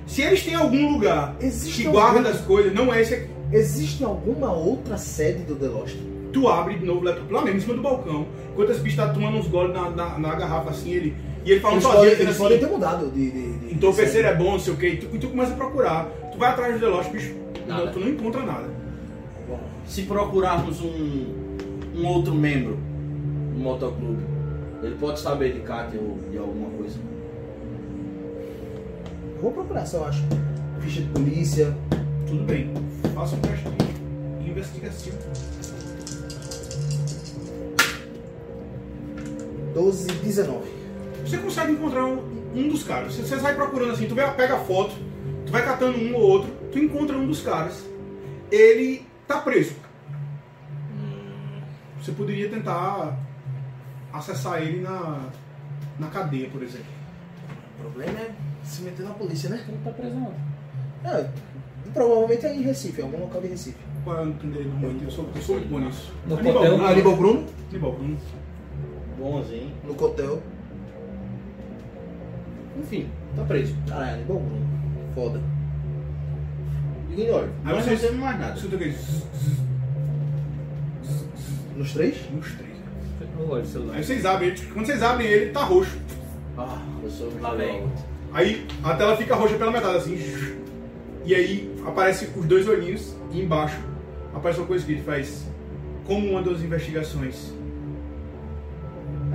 [0.05, 3.27] Se eles têm algum lugar Existe que algum- guarda as coisas, não é esse aqui.
[3.51, 5.95] Existe alguma outra sede do The Lost?
[6.33, 8.97] Tu abre de novo o laptop lá mesmo, em cima do balcão, enquanto esse bicho
[8.97, 11.15] tá tomando uns goles na, na, na garrafa assim, ele.
[11.45, 13.31] E ele falando Eles, sozinho, podem, eles assim, podem ter mudado de.
[13.31, 15.53] de, de Entorpecer de é bom, não sei o que, e tu, e tu começa
[15.53, 16.05] a procurar.
[16.31, 17.33] Tu vai atrás do Deloche, bicho,
[17.65, 17.85] Nada.
[17.85, 18.65] não, tu não encontra nada.
[19.47, 21.25] Bom, Se procurarmos um,
[21.97, 22.77] um outro membro
[23.53, 24.23] do motoclube,
[24.83, 26.97] ele pode saber de Kátia ou de alguma coisa.
[29.35, 30.23] eu vou procurar, se eu acho.
[30.81, 31.75] Ficha de polícia.
[32.27, 32.71] Tudo bem,
[33.15, 33.65] faça um teste
[34.41, 35.13] de investigação.
[39.73, 40.67] 12, 19.
[41.25, 42.19] Você consegue encontrar um,
[42.55, 43.13] um dos caras.
[43.13, 44.95] Você, você vai procurando assim, tu vai, pega a foto,
[45.45, 47.83] tu vai catando um ou outro, tu encontra um dos caras.
[48.51, 49.73] Ele tá preso.
[52.07, 53.17] Você poderia tentar
[54.13, 55.27] acessar ele na,
[55.99, 56.85] na cadeia, por exemplo.
[57.77, 58.31] O problema é
[58.63, 59.61] se meter na polícia, né?
[59.67, 60.37] Ele tá preso onde?
[61.03, 61.29] É,
[61.93, 63.77] provavelmente é em Recife, em algum local de Recife.
[64.05, 65.03] Qual é o nome dele normalmente?
[65.03, 66.13] Eu sou, eu sou muito bom nisso.
[66.25, 66.53] No hotel?
[66.53, 66.87] Bruno.
[66.87, 68.17] Aníbal Bruno, Aníbal Bruno.
[69.19, 69.71] Bonzinho.
[69.83, 70.41] no cotel.
[72.79, 73.75] Enfim, tá preso.
[73.85, 74.67] Caralho, Aníbal Bruno.
[75.13, 75.41] Foda.
[77.11, 77.49] Ignore.
[77.65, 78.55] Aí você- não temos mais nada.
[78.55, 78.95] Escuta aqui.
[81.77, 82.15] Nos três?
[82.35, 82.71] Uns três.
[83.39, 83.95] Eu olho o celular.
[83.95, 84.61] Aí vocês abrem ele.
[84.73, 85.95] Quando vocês abrem ele, tá roxo.
[86.57, 87.81] Ah, eu sou Lá vem.
[87.81, 88.03] muito
[88.33, 90.57] Aí a tela fica roxa pela metade, assim.
[91.23, 93.77] E aí aparece os dois olhinhos e embaixo
[94.33, 95.45] aparece uma coisa que ele faz.
[96.05, 97.53] Como uma das investigações.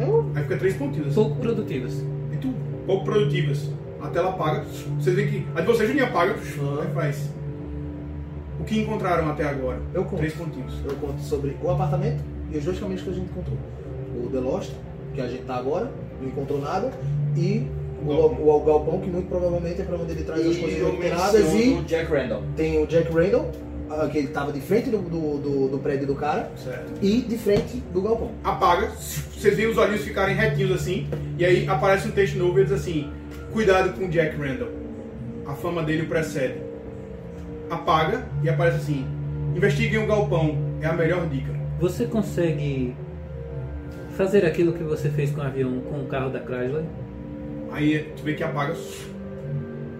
[0.00, 0.30] Eu.
[0.34, 1.14] Aí fica três pontinhos assim.
[1.14, 2.04] Pouco produtivas.
[2.32, 2.52] E tu,
[2.86, 3.70] pouco produtivas.
[4.00, 4.64] A tela apaga.
[4.98, 6.32] Vocês veem que a de vocês já apaga.
[6.32, 6.82] Aham.
[6.82, 7.30] Aí faz.
[8.58, 9.80] O que encontraram até agora?
[9.94, 10.16] Eu conto.
[10.16, 10.74] Três pontinhos.
[10.84, 13.56] Eu conto sobre o apartamento e os dois caminhos que a gente encontrou.
[14.24, 14.70] O The Lost,
[15.14, 15.90] que a gente tá agora,
[16.20, 16.90] não encontrou nada,
[17.36, 17.66] e
[18.02, 18.38] o, Galpão.
[18.44, 21.74] o, o galpão, que muito provavelmente é pra onde ele traz as coisas menciono E
[21.78, 22.42] o Jack Randall.
[22.56, 23.50] tem o Jack Randall,
[23.90, 26.92] ah, que ele tava de frente do, do, do- do prédio do cara, Certo.
[27.02, 28.30] e de frente do galpão.
[28.42, 28.88] Apaga.
[28.90, 31.06] Vocês veem os olhinhos ficarem retinhos assim.
[31.38, 33.10] E aí aparece um texto novo e diz assim:
[33.52, 34.68] Cuidado com o Jack Randall.
[35.46, 36.54] A fama dele o precede.
[37.70, 39.06] Apaga e aparece assim:
[39.54, 40.56] Investiguem o galpão.
[40.80, 41.52] É a melhor dica.
[41.82, 42.94] Você consegue
[44.16, 46.84] fazer aquilo que você fez com o avião com o carro da Chrysler?
[47.72, 48.76] Aí tu vê que apaga.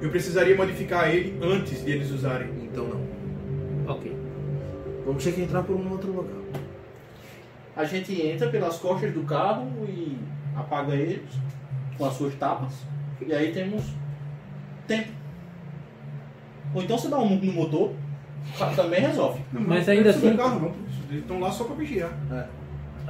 [0.01, 2.51] Eu precisaria modificar ele antes de eles usarem.
[2.63, 3.01] Então não.
[3.93, 4.17] Ok.
[5.05, 6.43] Vamos ter que entrar por um outro local.
[7.75, 10.17] A gente entra pelas costas do carro e
[10.55, 11.33] apaga eles
[11.99, 12.75] com as suas tapas.
[13.27, 13.83] E aí temos
[14.87, 15.11] tempo.
[16.77, 17.93] Ou então você dá um no motor,
[18.77, 19.41] também resolve.
[19.53, 20.73] Não, Mas não ainda assim- do carro, não.
[21.11, 22.11] Eles estão lá só pra vigiar.
[22.31, 22.45] É.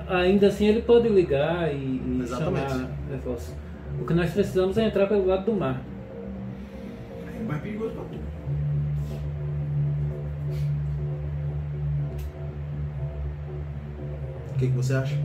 [0.08, 2.70] Ainda assim ele pode ligar e, e Exatamente.
[2.70, 3.54] chamar reforço.
[4.00, 5.80] O que nós precisamos é entrar pelo lado do mar.
[7.38, 8.16] É mais perigoso pra tu.
[14.54, 15.16] O que, que você acha?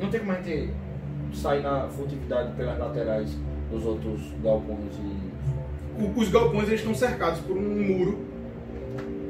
[0.00, 0.72] Não tem como a gente
[1.32, 3.36] sair na furtividade pelas laterais
[3.70, 5.28] dos outros galpões e.
[5.98, 8.18] O- Os galpões eles estão cercados por um muro.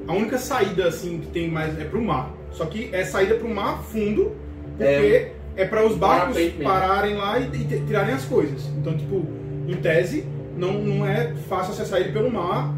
[0.07, 2.31] A única saída assim que tem mais é pro mar.
[2.53, 4.33] Só que é saída pro mar fundo,
[4.77, 8.65] porque é, para os barcos pararem lá e, e tirarem as coisas.
[8.79, 9.27] Então, tipo,
[9.67, 10.25] em tese,
[10.57, 12.75] não, não é fácil acessar ele pelo mar.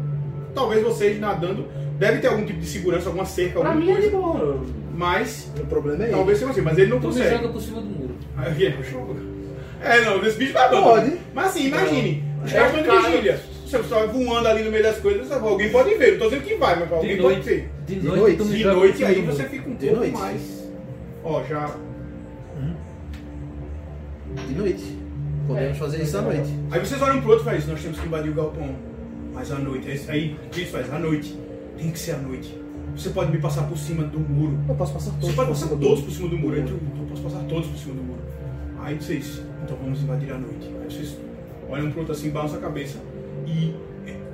[0.53, 1.65] Talvez vocês nadando.
[1.97, 4.59] Deve ter algum tipo de segurança, alguma cerca, Pra alguma mim é de boa.
[4.93, 6.15] Mas O problema é ele.
[6.15, 7.29] talvez seja assim, mas ele não me consegue.
[7.29, 8.15] joga por cima do muro.
[8.37, 8.75] Aí.
[9.83, 10.83] É, não, esse bicho vai dando.
[10.83, 11.17] Pode.
[11.33, 12.23] Mas assim, imagine.
[12.43, 13.39] Os É, caras estão de cara.
[13.71, 16.11] Você está voando ali no meio das coisas, alguém pode ver.
[16.13, 17.49] Não tô dizendo que vai, mas alguém De pode noite.
[17.49, 17.69] ver.
[17.87, 20.13] De De noite, noite, De joga por noite, aí você fica um De pouco noite.
[20.17, 20.71] mais.
[21.23, 21.75] Ó, já.
[24.47, 24.97] De noite.
[25.47, 26.49] Podemos É, fazer isso à noite.
[26.69, 28.75] Aí vocês olham pro outro e fazem isso, nós temos que invadir o galpão.
[29.33, 29.89] Mas à noite.
[29.89, 30.93] Aí- Aí o que isso faz?
[30.93, 31.37] À noite.
[31.77, 32.57] Tem que ser à noite.
[32.95, 34.57] Você pode me passar por cima do muro.
[34.67, 36.59] Eu posso passar todos Você pode por passar cima do- todos por cima do muro.
[36.59, 38.19] Então eu posso passar todos por cima do muro.
[38.81, 40.69] Aí vocês, então vamos invadir à noite.
[40.81, 41.17] Aí vocês
[41.69, 42.97] olham pro outro assim, balançam a cabeça
[43.45, 43.75] e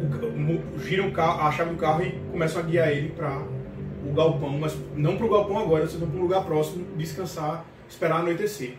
[0.01, 3.41] o, gira o carro, a chave do carro e começam a guiar ele para
[4.05, 7.65] o galpão, mas não para o galpão agora, vocês vão para um lugar próximo, descansar,
[7.89, 8.75] esperar anoitecer.